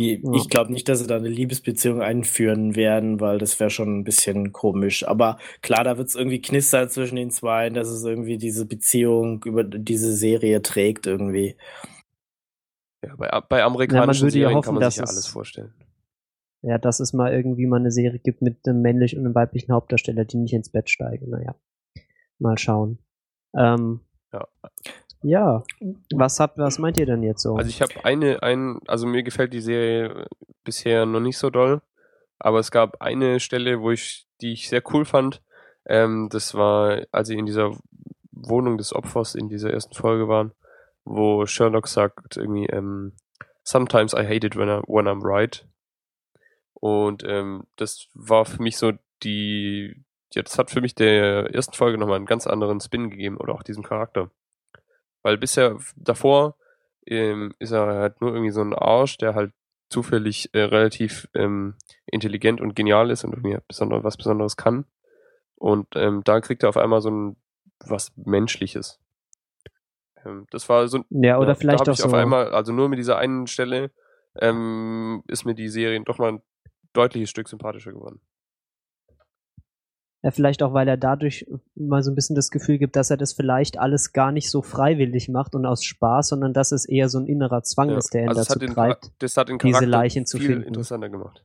Ja. 0.00 0.32
Ich 0.34 0.48
glaube 0.48 0.72
nicht, 0.72 0.88
dass 0.88 1.00
sie 1.00 1.06
da 1.06 1.16
eine 1.16 1.28
Liebesbeziehung 1.28 2.00
einführen 2.02 2.74
werden, 2.76 3.20
weil 3.20 3.38
das 3.38 3.58
wäre 3.60 3.70
schon 3.70 3.98
ein 3.98 4.04
bisschen 4.04 4.52
komisch. 4.52 5.06
Aber 5.06 5.38
klar, 5.62 5.84
da 5.84 5.98
wird 5.98 6.08
es 6.08 6.14
irgendwie 6.14 6.40
knistern 6.40 6.88
zwischen 6.88 7.16
den 7.16 7.30
zwei, 7.30 7.70
dass 7.70 7.88
es 7.88 8.04
irgendwie 8.04 8.38
diese 8.38 8.66
Beziehung 8.66 9.42
über 9.44 9.64
diese 9.64 10.12
Serie 10.16 10.62
trägt 10.62 11.06
irgendwie. 11.06 11.56
Ja, 13.04 13.16
bei, 13.16 13.28
bei 13.48 13.62
amerikanischen 13.62 14.22
würde 14.26 14.38
ja 14.38 14.42
Serien 14.42 14.56
hoffen, 14.56 14.64
kann 14.66 14.74
man 14.74 14.90
sich 14.90 14.96
ja 14.98 15.04
es- 15.04 15.10
alles 15.10 15.26
vorstellen. 15.26 15.72
ja, 16.62 16.78
dass 16.78 17.00
es 17.00 17.12
mal 17.12 17.32
irgendwie 17.32 17.66
mal 17.66 17.80
eine 17.80 17.90
Serie 17.90 18.18
gibt 18.18 18.42
mit 18.42 18.66
einem 18.66 18.82
männlichen 18.82 19.18
und 19.20 19.26
einem 19.26 19.34
weiblichen 19.34 19.72
Hauptdarsteller, 19.72 20.24
die 20.24 20.36
nicht 20.36 20.52
ins 20.52 20.70
Bett 20.70 20.90
steigen. 20.90 21.30
Naja, 21.30 21.54
mal 22.38 22.58
schauen. 22.58 22.98
Ähm, 23.56 24.00
Ja. 24.32 24.46
Ja, 25.22 25.62
was 26.14 26.40
habt, 26.40 26.58
was 26.58 26.78
meint 26.78 26.98
ihr 26.98 27.06
denn 27.06 27.22
jetzt 27.22 27.42
so? 27.42 27.56
Also 27.56 27.68
ich 27.68 27.82
habe 27.82 28.04
eine, 28.04 28.42
ein, 28.42 28.80
also 28.86 29.06
mir 29.06 29.22
gefällt 29.22 29.52
die 29.52 29.60
Serie 29.60 30.26
bisher 30.64 31.06
noch 31.06 31.20
nicht 31.20 31.38
so 31.38 31.50
doll, 31.50 31.82
aber 32.38 32.58
es 32.58 32.70
gab 32.70 33.00
eine 33.02 33.40
Stelle, 33.40 33.80
wo 33.80 33.90
ich, 33.90 34.26
die 34.40 34.52
ich 34.52 34.68
sehr 34.68 34.82
cool 34.92 35.04
fand. 35.04 35.42
Ähm, 35.86 36.28
das 36.30 36.54
war, 36.54 37.02
als 37.12 37.28
sie 37.28 37.38
in 37.38 37.46
dieser 37.46 37.76
Wohnung 38.32 38.78
des 38.78 38.94
Opfers 38.94 39.34
in 39.34 39.48
dieser 39.48 39.70
ersten 39.70 39.94
Folge 39.94 40.28
waren, 40.28 40.52
wo 41.04 41.46
Sherlock 41.46 41.88
sagt 41.88 42.36
irgendwie, 42.36 42.66
ähm, 42.66 43.12
sometimes 43.62 44.14
I 44.14 44.24
hate 44.24 44.46
it 44.46 44.56
when, 44.56 44.68
I, 44.68 44.80
when 44.86 45.06
I'm 45.06 45.22
right. 45.22 45.66
Und 46.74 47.24
ähm, 47.26 47.64
das 47.76 48.08
war 48.14 48.46
für 48.46 48.62
mich 48.62 48.78
so 48.78 48.92
die, 49.22 50.02
ja, 50.32 50.42
das 50.42 50.58
hat 50.58 50.70
für 50.70 50.80
mich 50.80 50.94
der 50.94 51.54
ersten 51.54 51.74
Folge 51.74 51.98
nochmal 51.98 52.16
einen 52.16 52.26
ganz 52.26 52.46
anderen 52.46 52.80
Spin 52.80 53.10
gegeben 53.10 53.36
oder 53.36 53.54
auch 53.54 53.62
diesem 53.62 53.82
Charakter. 53.82 54.30
Weil 55.22 55.38
bisher 55.38 55.76
davor 55.96 56.56
ähm, 57.06 57.54
ist 57.58 57.72
er 57.72 57.86
halt 57.86 58.20
nur 58.20 58.32
irgendwie 58.32 58.52
so 58.52 58.60
ein 58.60 58.74
Arsch, 58.74 59.18
der 59.18 59.34
halt 59.34 59.52
zufällig 59.88 60.50
äh, 60.52 60.62
relativ 60.62 61.28
ähm, 61.34 61.74
intelligent 62.06 62.60
und 62.60 62.74
genial 62.74 63.10
ist 63.10 63.24
und 63.24 63.32
irgendwie 63.32 63.58
besonder, 63.66 64.04
was 64.04 64.16
Besonderes 64.16 64.56
kann. 64.56 64.84
Und 65.56 65.88
ähm, 65.94 66.22
da 66.24 66.40
kriegt 66.40 66.62
er 66.62 66.68
auf 66.68 66.76
einmal 66.76 67.00
so 67.00 67.10
ein 67.10 67.36
was 67.84 68.12
Menschliches. 68.16 69.00
Ähm, 70.24 70.46
das 70.50 70.68
war 70.68 70.86
so 70.88 71.04
ja, 71.10 71.38
oder 71.38 71.50
ja, 71.50 71.54
vielleicht 71.54 71.86
da 71.86 71.92
auch 71.92 71.96
so. 71.96 72.06
auf 72.06 72.14
einmal, 72.14 72.52
also 72.52 72.72
nur 72.72 72.88
mit 72.88 72.98
dieser 72.98 73.18
einen 73.18 73.46
Stelle, 73.46 73.90
ähm, 74.36 75.22
ist 75.26 75.44
mir 75.44 75.54
die 75.54 75.68
Serie 75.68 76.00
doch 76.04 76.18
mal 76.18 76.32
ein 76.32 76.42
deutliches 76.92 77.30
Stück 77.30 77.48
sympathischer 77.48 77.92
geworden. 77.92 78.20
Ja, 80.22 80.30
vielleicht 80.30 80.62
auch, 80.62 80.74
weil 80.74 80.86
er 80.86 80.98
dadurch 80.98 81.46
mal 81.74 82.02
so 82.02 82.10
ein 82.10 82.14
bisschen 82.14 82.36
das 82.36 82.50
Gefühl 82.50 82.76
gibt, 82.76 82.94
dass 82.94 83.10
er 83.10 83.16
das 83.16 83.32
vielleicht 83.32 83.78
alles 83.78 84.12
gar 84.12 84.32
nicht 84.32 84.50
so 84.50 84.60
freiwillig 84.60 85.30
macht 85.30 85.54
und 85.54 85.64
aus 85.64 85.82
Spaß, 85.82 86.28
sondern 86.28 86.52
dass 86.52 86.72
es 86.72 86.84
eher 86.84 87.08
so 87.08 87.18
ein 87.18 87.26
innerer 87.26 87.62
Zwang 87.62 87.88
Ja, 87.88 87.96
ist, 87.96 88.12
der 88.12 88.24
ihn 88.24 88.28
also 88.28 88.42
dazu 88.42 88.54
hat 88.54 88.62
den, 88.62 88.74
treibt. 88.74 89.12
das 89.20 89.36
hat 89.38 89.48
den 89.48 89.56
diese 89.58 89.72
Charakter 89.72 89.86
Leichen 89.86 90.26
zu 90.26 90.36
viel 90.36 90.48
finden. 90.48 90.64
interessanter 90.68 91.08
gemacht. 91.08 91.42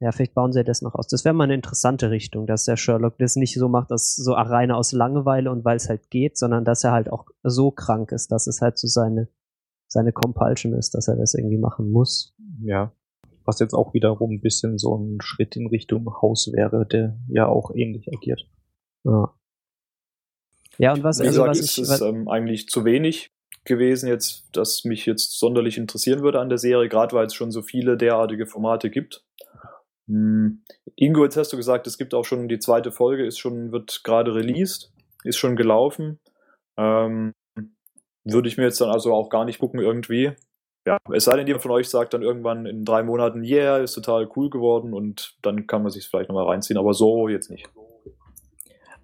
Ja, 0.00 0.12
vielleicht 0.12 0.34
bauen 0.34 0.52
sie 0.52 0.58
ja 0.60 0.62
das 0.62 0.82
noch 0.82 0.94
aus. 0.94 1.06
Das 1.08 1.24
wäre 1.24 1.34
mal 1.34 1.44
eine 1.44 1.54
interessante 1.54 2.10
Richtung, 2.10 2.46
dass 2.46 2.64
der 2.64 2.76
Sherlock 2.76 3.16
das 3.18 3.36
nicht 3.36 3.54
so 3.58 3.68
macht, 3.68 3.90
dass 3.90 4.14
so 4.14 4.32
rein 4.32 4.70
aus 4.70 4.92
Langeweile 4.92 5.50
und 5.50 5.64
weil 5.64 5.76
es 5.76 5.88
halt 5.88 6.10
geht, 6.10 6.36
sondern 6.36 6.64
dass 6.64 6.84
er 6.84 6.92
halt 6.92 7.10
auch 7.10 7.26
so 7.42 7.70
krank 7.70 8.12
ist, 8.12 8.30
dass 8.30 8.46
es 8.46 8.60
halt 8.60 8.78
so 8.78 8.88
seine, 8.88 9.28
seine 9.86 10.12
Compulsion 10.12 10.74
ist, 10.74 10.94
dass 10.94 11.08
er 11.08 11.16
das 11.16 11.34
irgendwie 11.34 11.56
machen 11.58 11.90
muss. 11.90 12.34
Ja. 12.62 12.92
Was 13.46 13.60
jetzt 13.60 13.74
auch 13.74 13.94
wiederum 13.94 14.32
ein 14.32 14.40
bisschen 14.40 14.76
so 14.76 14.96
ein 14.96 15.18
Schritt 15.22 15.56
in 15.56 15.68
Richtung 15.68 16.06
Haus 16.20 16.52
wäre, 16.52 16.84
der 16.86 17.16
ja 17.28 17.46
auch 17.46 17.70
ähnlich 17.74 18.08
agiert. 18.12 18.46
Ja. 19.04 19.32
Ja, 20.78 20.92
und 20.92 21.04
was, 21.04 21.20
Wie 21.20 21.26
also 21.26 21.44
gesagt, 21.44 21.50
was 21.50 21.58
es 21.60 21.78
ich, 21.78 21.82
ist 21.82 21.90
was, 21.90 22.00
ähm, 22.02 22.28
eigentlich 22.28 22.68
zu 22.68 22.84
wenig 22.84 23.30
gewesen 23.64 24.08
jetzt, 24.08 24.44
dass 24.52 24.84
mich 24.84 25.06
jetzt 25.06 25.38
sonderlich 25.38 25.78
interessieren 25.78 26.22
würde 26.22 26.40
an 26.40 26.48
der 26.48 26.58
Serie, 26.58 26.88
gerade 26.88 27.14
weil 27.16 27.26
es 27.26 27.34
schon 27.34 27.50
so 27.50 27.62
viele 27.62 27.96
derartige 27.96 28.46
Formate 28.46 28.90
gibt. 28.90 29.24
Hm. 30.08 30.62
Ingo, 30.94 31.24
jetzt 31.24 31.36
hast 31.36 31.52
du 31.52 31.56
gesagt, 31.56 31.86
es 31.86 31.98
gibt 31.98 32.14
auch 32.14 32.24
schon 32.24 32.48
die 32.48 32.58
zweite 32.58 32.92
Folge, 32.92 33.26
ist 33.26 33.38
schon, 33.38 33.72
wird 33.72 34.02
gerade 34.04 34.34
released, 34.34 34.92
ist 35.24 35.38
schon 35.38 35.56
gelaufen. 35.56 36.20
Ähm, 36.76 37.32
würde 38.24 38.48
ich 38.48 38.56
mir 38.56 38.64
jetzt 38.64 38.80
dann 38.80 38.90
also 38.90 39.12
auch 39.12 39.28
gar 39.28 39.44
nicht 39.44 39.58
gucken 39.58 39.80
irgendwie. 39.80 40.32
Ja, 40.86 40.98
es 41.12 41.24
sei 41.24 41.36
denn, 41.36 41.48
jemand 41.48 41.62
von 41.62 41.72
euch 41.72 41.88
sagt 41.88 42.14
dann 42.14 42.22
irgendwann 42.22 42.64
in 42.64 42.84
drei 42.84 43.02
Monaten, 43.02 43.42
yeah, 43.42 43.78
ist 43.78 43.94
total 43.94 44.28
cool 44.36 44.50
geworden 44.50 44.94
und 44.94 45.36
dann 45.42 45.66
kann 45.66 45.82
man 45.82 45.90
sich 45.90 46.06
vielleicht 46.06 46.28
nochmal 46.28 46.46
reinziehen, 46.46 46.78
aber 46.78 46.94
so 46.94 47.28
jetzt 47.28 47.50
nicht. 47.50 47.68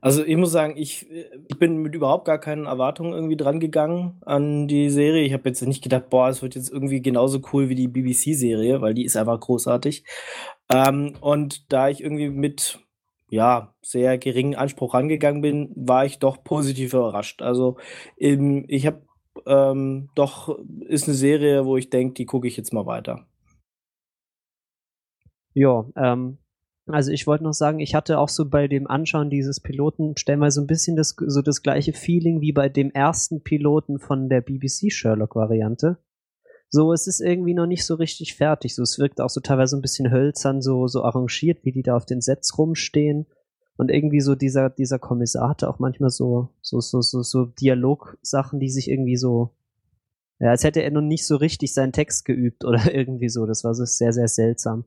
Also 0.00 0.24
ich 0.24 0.36
muss 0.36 0.50
sagen, 0.50 0.76
ich, 0.76 1.08
ich 1.10 1.58
bin 1.58 1.76
mit 1.76 1.94
überhaupt 1.94 2.24
gar 2.24 2.38
keinen 2.38 2.66
Erwartungen 2.66 3.12
irgendwie 3.12 3.36
dran 3.36 3.60
gegangen 3.60 4.20
an 4.24 4.66
die 4.66 4.90
Serie. 4.90 5.22
Ich 5.22 5.32
habe 5.32 5.48
jetzt 5.48 5.62
nicht 5.62 5.82
gedacht, 5.82 6.10
boah, 6.10 6.28
es 6.28 6.42
wird 6.42 6.56
jetzt 6.56 6.72
irgendwie 6.72 7.02
genauso 7.02 7.40
cool 7.52 7.68
wie 7.68 7.76
die 7.76 7.86
BBC-Serie, 7.86 8.80
weil 8.80 8.94
die 8.94 9.04
ist 9.04 9.16
einfach 9.16 9.38
großartig. 9.38 10.04
Ähm, 10.68 11.14
und 11.20 11.72
da 11.72 11.88
ich 11.88 12.02
irgendwie 12.02 12.30
mit 12.30 12.80
ja, 13.28 13.74
sehr 13.80 14.18
geringen 14.18 14.56
Anspruch 14.56 14.92
rangegangen 14.92 15.40
bin, 15.40 15.72
war 15.74 16.04
ich 16.04 16.18
doch 16.18 16.44
positiv 16.44 16.94
überrascht. 16.94 17.40
Also 17.40 17.76
ähm, 18.18 18.64
ich 18.68 18.86
habe 18.86 19.02
ähm, 19.46 20.08
doch, 20.14 20.58
ist 20.88 21.08
eine 21.08 21.16
Serie, 21.16 21.64
wo 21.64 21.76
ich 21.76 21.90
denke, 21.90 22.14
die 22.14 22.26
gucke 22.26 22.48
ich 22.48 22.56
jetzt 22.56 22.72
mal 22.72 22.86
weiter. 22.86 23.26
ja, 25.54 25.84
ähm, 25.96 26.38
also 26.86 27.12
ich 27.12 27.26
wollte 27.26 27.44
noch 27.44 27.52
sagen, 27.52 27.78
ich 27.78 27.94
hatte 27.94 28.18
auch 28.18 28.28
so 28.28 28.48
bei 28.48 28.66
dem 28.66 28.88
Anschauen 28.88 29.30
dieses 29.30 29.60
Piloten 29.60 30.16
stellenweise 30.16 30.56
so 30.56 30.60
ein 30.62 30.66
bisschen 30.66 30.96
das, 30.96 31.14
so 31.18 31.40
das 31.40 31.62
gleiche 31.62 31.92
Feeling 31.92 32.40
wie 32.40 32.52
bei 32.52 32.68
dem 32.68 32.90
ersten 32.90 33.42
Piloten 33.42 33.98
von 33.98 34.28
der 34.28 34.40
BBC 34.40 34.92
Sherlock-Variante. 34.92 35.98
So, 36.70 36.92
es 36.92 37.06
ist 37.06 37.20
irgendwie 37.20 37.54
noch 37.54 37.66
nicht 37.66 37.84
so 37.84 37.94
richtig 37.96 38.34
fertig. 38.34 38.74
So, 38.74 38.82
es 38.82 38.98
wirkt 38.98 39.20
auch 39.20 39.28
so 39.28 39.40
teilweise 39.40 39.76
ein 39.76 39.82
bisschen 39.82 40.10
hölzern, 40.10 40.62
so, 40.62 40.86
so 40.88 41.04
arrangiert, 41.04 41.64
wie 41.64 41.72
die 41.72 41.82
da 41.82 41.94
auf 41.94 42.06
den 42.06 42.20
Sets 42.20 42.58
rumstehen. 42.58 43.26
Und 43.76 43.90
irgendwie 43.90 44.20
so 44.20 44.34
dieser, 44.34 44.70
dieser 44.70 44.98
Kommissar 44.98 45.48
hatte 45.48 45.68
auch 45.68 45.78
manchmal 45.78 46.10
so, 46.10 46.50
so, 46.60 46.80
so, 46.80 47.00
so, 47.00 47.22
so 47.22 47.46
Dialogsachen, 47.46 48.60
die 48.60 48.68
sich 48.68 48.90
irgendwie 48.90 49.16
so, 49.16 49.54
ja, 50.38 50.50
als 50.50 50.64
hätte 50.64 50.82
er 50.82 50.90
noch 50.90 51.00
nicht 51.00 51.26
so 51.26 51.36
richtig 51.36 51.72
seinen 51.72 51.92
Text 51.92 52.24
geübt 52.24 52.64
oder 52.64 52.80
irgendwie 52.94 53.28
so. 53.28 53.46
Das 53.46 53.64
war 53.64 53.74
so 53.74 53.84
sehr, 53.84 54.12
sehr 54.12 54.28
seltsam. 54.28 54.84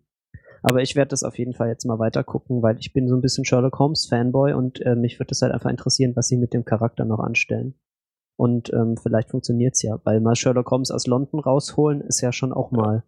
Aber 0.61 0.81
ich 0.81 0.95
werde 0.95 1.09
das 1.09 1.23
auf 1.23 1.37
jeden 1.37 1.53
Fall 1.53 1.69
jetzt 1.69 1.85
mal 1.85 1.99
weiter 1.99 2.23
gucken, 2.23 2.63
weil 2.63 2.77
ich 2.79 2.91
bin 2.91 3.07
so 3.07 3.15
ein 3.15 3.21
bisschen 3.21 3.45
Sherlock 3.45 3.77
Holmes 3.77 4.07
Fanboy 4.07 4.53
und 4.53 4.81
äh, 4.81 4.95
mich 4.95 5.19
würde 5.19 5.29
das 5.29 5.43
halt 5.43 5.53
einfach 5.53 5.69
interessieren, 5.69 6.15
was 6.15 6.27
sie 6.27 6.37
mit 6.37 6.53
dem 6.53 6.65
Charakter 6.65 7.05
noch 7.05 7.19
anstellen. 7.19 7.75
Und 8.35 8.73
ähm, 8.73 8.97
vielleicht 8.97 9.29
funktioniert's 9.29 9.81
ja, 9.83 9.99
weil 10.03 10.19
mal 10.19 10.35
Sherlock 10.35 10.69
Holmes 10.71 10.91
aus 10.91 11.07
London 11.07 11.39
rausholen 11.39 12.01
ist 12.01 12.21
ja 12.21 12.31
schon 12.33 12.51
auch 12.51 12.71
mal, 12.71 13.03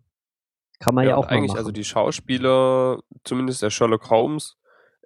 kann 0.80 0.96
man 0.96 1.06
ja, 1.06 1.16
und 1.16 1.24
auch 1.24 1.30
mal 1.30 1.36
eigentlich, 1.36 1.50
machen. 1.50 1.58
also 1.58 1.72
die 1.72 1.84
Schauspieler, 1.84 3.00
zumindest 3.24 3.62
der 3.62 3.72
Sherlock 3.72 4.10
Holmes, 4.10 4.58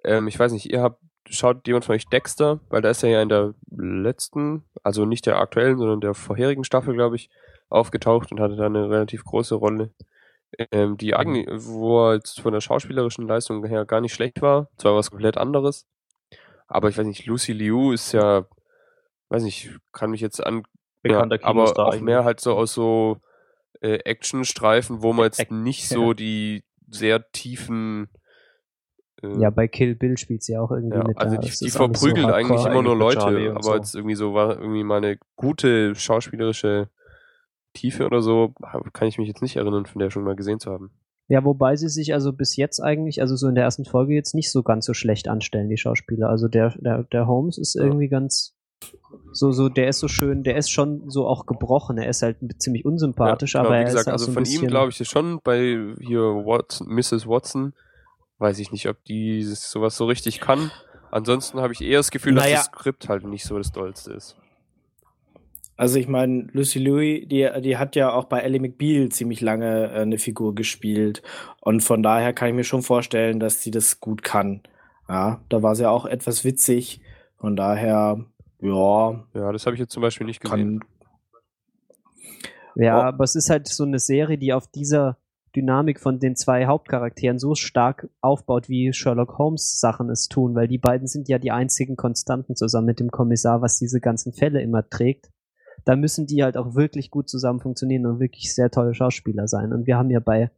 ähm, 0.04 0.28
ich 0.28 0.38
weiß 0.38 0.52
nicht, 0.52 0.70
ihr 0.70 0.82
habt, 0.82 1.00
schaut 1.28 1.66
jemand 1.66 1.84
von 1.84 1.94
euch 1.94 2.06
Dexter, 2.06 2.60
weil 2.68 2.82
da 2.82 2.90
ist 2.90 3.02
er 3.02 3.10
ja 3.10 3.22
in 3.22 3.28
der 3.28 3.54
letzten, 3.70 4.64
also 4.82 5.04
nicht 5.04 5.26
der 5.26 5.38
aktuellen, 5.38 5.78
sondern 5.78 6.00
der 6.00 6.14
vorherigen 6.14 6.64
Staffel, 6.64 6.94
glaube 6.94 7.16
ich, 7.16 7.30
aufgetaucht 7.68 8.32
und 8.32 8.40
hatte 8.40 8.56
da 8.56 8.66
eine 8.66 8.90
relativ 8.90 9.24
große 9.24 9.54
Rolle. 9.54 9.90
Ähm, 10.70 10.98
die 10.98 11.14
eigentlich, 11.14 11.48
wo 11.50 12.08
er 12.10 12.14
jetzt 12.16 12.40
von 12.40 12.52
der 12.52 12.60
schauspielerischen 12.60 13.26
Leistung 13.26 13.64
her 13.64 13.86
gar 13.86 14.02
nicht 14.02 14.12
schlecht 14.12 14.42
war, 14.42 14.68
zwar 14.76 14.94
was 14.94 15.10
komplett 15.10 15.38
anderes, 15.38 15.86
aber 16.66 16.90
ich 16.90 16.98
weiß 16.98 17.06
nicht, 17.06 17.24
Lucy 17.24 17.54
Liu 17.54 17.92
ist 17.92 18.12
ja, 18.12 18.44
weiß 19.30 19.44
nicht, 19.44 19.70
kann 19.92 20.10
mich 20.10 20.20
jetzt 20.20 20.44
an, 20.44 20.64
Bekannter 21.02 21.40
ja, 21.40 21.46
aber 21.46 21.64
auch 21.64 21.92
eigentlich. 21.92 22.02
mehr 22.02 22.24
halt 22.24 22.40
so 22.40 22.54
aus 22.54 22.74
so 22.74 23.18
äh, 23.80 23.98
Actionstreifen, 24.04 25.02
wo 25.02 25.12
man 25.12 25.24
jetzt 25.24 25.50
nicht 25.50 25.88
so 25.88 26.12
die 26.12 26.64
sehr 26.88 27.30
tiefen 27.32 28.08
äh, 29.22 29.40
ja, 29.40 29.50
bei 29.50 29.68
Kill 29.68 29.94
Bill 29.94 30.16
spielt 30.18 30.42
sie 30.42 30.56
auch 30.56 30.70
irgendwie 30.70 30.96
ja, 30.96 31.04
mit 31.04 31.18
also 31.18 31.36
die, 31.36 31.42
die 31.42 31.46
alles 31.48 31.58
so 31.60 31.68
verprügeln 31.78 32.30
eigentlich 32.30 32.64
immer 32.64 32.82
nur 32.82 32.96
Leute, 32.96 33.52
aber 33.54 33.62
so. 33.62 33.74
jetzt 33.74 33.94
irgendwie 33.94 34.14
so 34.14 34.34
war 34.34 34.58
irgendwie 34.58 34.84
mal 34.84 34.98
eine 34.98 35.18
gute 35.36 35.94
schauspielerische 35.94 36.88
Tiefe 37.74 38.04
oder 38.04 38.20
so, 38.20 38.54
kann 38.92 39.08
ich 39.08 39.18
mich 39.18 39.28
jetzt 39.28 39.42
nicht 39.42 39.56
erinnern, 39.56 39.86
von 39.86 39.98
der 39.98 40.10
schon 40.10 40.24
mal 40.24 40.36
gesehen 40.36 40.60
zu 40.60 40.70
haben. 40.70 40.90
Ja, 41.28 41.44
wobei 41.44 41.76
sie 41.76 41.88
sich 41.88 42.12
also 42.12 42.32
bis 42.32 42.56
jetzt 42.56 42.80
eigentlich, 42.80 43.22
also 43.22 43.36
so 43.36 43.48
in 43.48 43.54
der 43.54 43.64
ersten 43.64 43.84
Folge 43.84 44.12
jetzt 44.14 44.34
nicht 44.34 44.50
so 44.50 44.62
ganz 44.62 44.84
so 44.84 44.92
schlecht 44.92 45.28
anstellen, 45.28 45.70
die 45.70 45.78
Schauspieler. 45.78 46.28
Also 46.28 46.48
der, 46.48 46.74
der, 46.78 47.04
der 47.04 47.26
Holmes 47.26 47.56
ist 47.56 47.74
Ja. 47.74 47.84
irgendwie 47.84 48.08
ganz, 48.08 48.54
so, 49.32 49.52
so, 49.52 49.68
der 49.68 49.88
ist 49.88 50.00
so 50.00 50.08
schön, 50.08 50.42
der 50.42 50.56
ist 50.56 50.70
schon 50.70 51.08
so 51.08 51.26
auch 51.26 51.46
gebrochen. 51.46 51.96
Er 51.96 52.08
ist 52.08 52.22
halt 52.22 52.38
ziemlich 52.58 52.84
unsympathisch, 52.84 53.54
Ja, 53.54 53.62
genau, 53.62 53.70
aber 53.70 53.78
wie 53.78 53.82
er 53.84 53.86
gesagt, 53.86 54.06
ist 54.06 54.08
auch 54.08 54.12
also 54.12 54.26
so 54.26 54.32
von 54.32 54.44
ihm 54.44 54.66
glaube 54.66 54.90
ich 54.90 55.00
ist 55.00 55.10
schon 55.10 55.40
bei 55.42 55.94
hier 56.00 56.20
Watson, 56.20 56.88
Mrs. 56.88 57.26
Watson, 57.26 57.72
weiß 58.42 58.58
ich 58.58 58.70
nicht, 58.72 58.88
ob 58.88 59.02
die 59.04 59.42
sowas 59.42 59.96
so 59.96 60.04
richtig 60.04 60.40
kann. 60.40 60.70
Ansonsten 61.10 61.60
habe 61.60 61.72
ich 61.72 61.80
eher 61.80 61.98
das 62.00 62.10
Gefühl, 62.10 62.32
Naja. 62.34 62.56
dass 62.56 62.66
das 62.70 62.78
Skript 62.78 63.08
halt 63.08 63.24
nicht 63.24 63.44
so 63.44 63.56
das 63.56 63.72
Dollste 63.72 64.12
ist. 64.12 64.36
Also 65.76 65.98
ich 65.98 66.06
meine, 66.06 66.48
Lucy 66.52 66.78
Louis, 66.78 67.26
die, 67.28 67.48
die 67.62 67.76
hat 67.78 67.96
ja 67.96 68.12
auch 68.12 68.24
bei 68.24 68.40
Ellie 68.40 68.60
McBeal 68.60 69.08
ziemlich 69.08 69.40
lange 69.40 69.90
äh, 69.92 70.00
eine 70.00 70.18
Figur 70.18 70.54
gespielt. 70.54 71.22
Und 71.60 71.80
von 71.82 72.02
daher 72.02 72.32
kann 72.34 72.48
ich 72.48 72.54
mir 72.54 72.64
schon 72.64 72.82
vorstellen, 72.82 73.40
dass 73.40 73.62
sie 73.62 73.70
das 73.70 73.98
gut 73.98 74.22
kann. 74.22 74.60
Ja, 75.08 75.40
da 75.48 75.62
war 75.62 75.74
sie 75.74 75.88
auch 75.88 76.04
etwas 76.06 76.44
witzig. 76.44 77.00
Von 77.38 77.56
daher, 77.56 78.24
ja, 78.60 79.24
Ja, 79.34 79.52
das 79.52 79.64
habe 79.66 79.74
ich 79.74 79.80
jetzt 79.80 79.92
zum 79.92 80.02
Beispiel 80.02 80.26
nicht 80.26 80.40
gesehen. 80.40 80.80
kann. 80.80 80.88
Ja, 82.76 82.98
Oh. 82.98 83.02
aber 83.02 83.24
es 83.24 83.34
ist 83.34 83.50
halt 83.50 83.66
so 83.68 83.84
eine 83.84 83.98
Serie, 83.98 84.38
die 84.38 84.52
auf 84.52 84.66
dieser 84.68 85.18
Dynamik 85.54 86.00
von 86.00 86.18
den 86.18 86.36
zwei 86.36 86.66
Hauptcharakteren 86.66 87.38
so 87.38 87.54
stark 87.54 88.08
aufbaut, 88.20 88.68
wie 88.68 88.92
Sherlock 88.92 89.38
Holmes 89.38 89.78
Sachen 89.80 90.10
es 90.10 90.28
tun, 90.28 90.54
weil 90.54 90.68
die 90.68 90.78
beiden 90.78 91.06
sind 91.06 91.28
ja 91.28 91.38
die 91.38 91.50
einzigen 91.50 91.96
Konstanten 91.96 92.56
zusammen 92.56 92.86
mit 92.86 93.00
dem 93.00 93.10
Kommissar, 93.10 93.60
was 93.60 93.78
diese 93.78 94.00
ganzen 94.00 94.32
Fälle 94.32 94.62
immer 94.62 94.88
trägt. 94.88 95.30
Da 95.84 95.96
müssen 95.96 96.26
die 96.26 96.42
halt 96.42 96.56
auch 96.56 96.74
wirklich 96.74 97.10
gut 97.10 97.28
zusammen 97.28 97.60
funktionieren 97.60 98.06
und 98.06 98.20
wirklich 98.20 98.54
sehr 98.54 98.70
tolle 98.70 98.94
Schauspieler 98.94 99.48
sein. 99.48 99.72
Und 99.72 99.86
wir 99.86 99.96
haben 99.96 100.10
ja 100.10 100.20
bei 100.20 100.50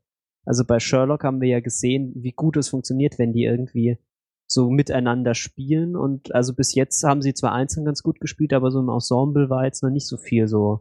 Also 0.45 0.65
bei 0.65 0.79
Sherlock 0.79 1.25
haben 1.25 1.41
wir 1.41 1.49
ja 1.49 1.61
gesehen, 1.61 2.13
wie 2.17 2.33
gut 2.33 2.57
es 2.57 2.69
funktioniert, 2.69 3.19
wenn 3.19 3.33
die 3.33 3.45
irgendwie 3.45 3.99
so 4.47 4.71
miteinander 4.71 5.35
spielen. 5.35 5.97
Und 5.97 6.35
also 6.35 6.55
bis 6.55 6.75
jetzt 6.75 7.03
haben 7.05 7.23
sie 7.23 7.35
zwar 7.35 7.53
einzeln 7.53 7.85
ganz 7.85 8.03
gut 8.03 8.21
gespielt, 8.21 8.53
aber 8.53 8.71
so 8.71 8.81
im 8.81 8.91
Ensemble 8.91 9.49
war 9.49 9.65
jetzt 9.65 9.83
noch 9.83 9.91
nicht 9.91 10.07
so 10.07 10.17
viel 10.17 10.47
so 10.47 10.81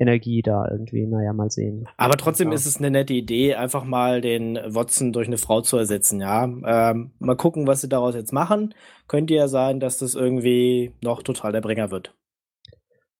Energie 0.00 0.42
da 0.42 0.66
irgendwie. 0.68 1.06
Naja, 1.06 1.32
mal 1.32 1.50
sehen. 1.50 1.86
Aber 1.96 2.16
trotzdem 2.16 2.48
ja. 2.48 2.54
ist 2.54 2.66
es 2.66 2.78
eine 2.78 2.90
nette 2.90 3.12
Idee, 3.12 3.54
einfach 3.54 3.84
mal 3.84 4.20
den 4.20 4.58
Watson 4.66 5.12
durch 5.12 5.28
eine 5.28 5.38
Frau 5.38 5.60
zu 5.60 5.76
ersetzen, 5.76 6.20
ja. 6.20 6.44
Ähm, 6.44 7.12
mal 7.18 7.36
gucken, 7.36 7.66
was 7.66 7.82
sie 7.82 7.88
daraus 7.88 8.14
jetzt 8.14 8.32
machen. 8.32 8.74
Könnte 9.06 9.34
ja 9.34 9.46
sein, 9.46 9.78
dass 9.78 9.98
das 9.98 10.14
irgendwie 10.14 10.94
noch 11.02 11.22
total 11.22 11.52
der 11.52 11.60
Bringer 11.60 11.90
wird. 11.90 12.14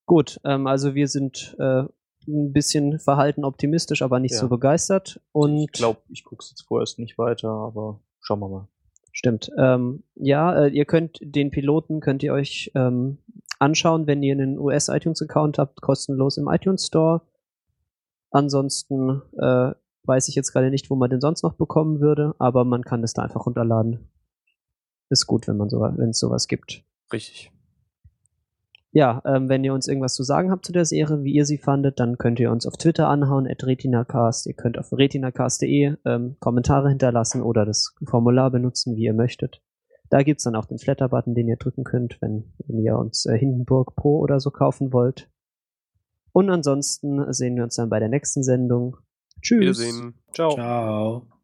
Gut, 0.06 0.40
ähm, 0.44 0.66
also 0.66 0.94
wir 0.94 1.06
sind 1.06 1.54
äh, 1.60 1.84
ein 2.26 2.52
bisschen 2.52 2.98
verhalten 2.98 3.44
optimistisch, 3.44 4.02
aber 4.02 4.18
nicht 4.18 4.32
ja. 4.32 4.38
so 4.38 4.48
begeistert. 4.48 5.20
Und 5.32 5.58
ich 5.58 5.72
glaube, 5.72 6.00
ich 6.08 6.24
gucke 6.24 6.42
es 6.42 6.50
jetzt 6.50 6.66
vorerst 6.66 6.98
nicht 6.98 7.18
weiter, 7.18 7.48
aber 7.48 8.00
schauen 8.20 8.40
wir 8.40 8.48
mal. 8.48 8.68
Stimmt. 9.12 9.50
Ähm, 9.58 10.04
ja, 10.14 10.64
äh, 10.64 10.68
ihr 10.70 10.84
könnt 10.84 11.18
den 11.20 11.50
Piloten 11.50 12.00
könnt 12.00 12.22
ihr 12.22 12.32
euch 12.32 12.70
ähm, 12.74 13.18
anschauen, 13.60 14.06
wenn 14.06 14.22
ihr 14.22 14.32
einen 14.32 14.58
US 14.58 14.88
iTunes 14.88 15.22
Account 15.22 15.58
habt, 15.58 15.80
kostenlos 15.80 16.36
im 16.36 16.48
iTunes 16.48 16.86
Store. 16.86 17.22
Ansonsten 18.30 19.22
äh, 19.38 19.72
weiß 20.04 20.28
ich 20.28 20.34
jetzt 20.34 20.52
gerade 20.52 20.70
nicht, 20.70 20.90
wo 20.90 20.96
man 20.96 21.10
den 21.10 21.20
sonst 21.20 21.42
noch 21.42 21.54
bekommen 21.54 22.00
würde, 22.00 22.34
aber 22.38 22.64
man 22.64 22.82
kann 22.82 23.02
es 23.04 23.12
da 23.12 23.22
einfach 23.22 23.46
runterladen. 23.46 24.08
Ist 25.08 25.26
gut, 25.26 25.48
wenn 25.48 25.56
man 25.56 25.68
so, 25.68 25.80
wenn 25.80 26.10
es 26.10 26.18
sowas 26.18 26.48
gibt. 26.48 26.84
Richtig 27.12 27.52
ja, 28.92 29.22
ähm, 29.24 29.48
wenn 29.48 29.62
ihr 29.62 29.72
uns 29.72 29.86
irgendwas 29.86 30.14
zu 30.14 30.24
sagen 30.24 30.50
habt 30.50 30.66
zu 30.66 30.72
der 30.72 30.84
Serie, 30.84 31.22
wie 31.22 31.32
ihr 31.32 31.44
sie 31.44 31.58
fandet, 31.58 32.00
dann 32.00 32.18
könnt 32.18 32.40
ihr 32.40 32.50
uns 32.50 32.66
auf 32.66 32.76
Twitter 32.76 33.08
anhauen, 33.08 33.46
at 33.46 33.64
retinacast. 33.64 34.46
Ihr 34.46 34.54
könnt 34.54 34.78
auf 34.78 34.92
retinacast.de 34.92 35.94
ähm, 36.04 36.36
Kommentare 36.40 36.88
hinterlassen 36.88 37.42
oder 37.42 37.64
das 37.64 37.94
Formular 38.04 38.50
benutzen, 38.50 38.96
wie 38.96 39.04
ihr 39.04 39.14
möchtet. 39.14 39.62
Da 40.10 40.22
gibt's 40.22 40.44
dann 40.44 40.56
auch 40.56 40.66
den 40.66 40.78
Flatter-Button, 40.78 41.34
den 41.34 41.48
ihr 41.48 41.56
drücken 41.56 41.84
könnt, 41.84 42.20
wenn, 42.20 42.52
wenn 42.66 42.78
ihr 42.78 42.98
uns 42.98 43.26
äh, 43.26 43.38
Hindenburg 43.38 43.94
Pro 43.94 44.18
oder 44.18 44.40
so 44.40 44.50
kaufen 44.50 44.92
wollt. 44.92 45.30
Und 46.32 46.50
ansonsten 46.50 47.32
sehen 47.32 47.56
wir 47.56 47.64
uns 47.64 47.76
dann 47.76 47.88
bei 47.88 48.00
der 48.00 48.08
nächsten 48.08 48.42
Sendung. 48.42 48.96
Tschüss. 49.40 49.60
Wiedersehen. 49.60 50.14
Ciao. 50.32 50.54
Ciao. 50.54 51.39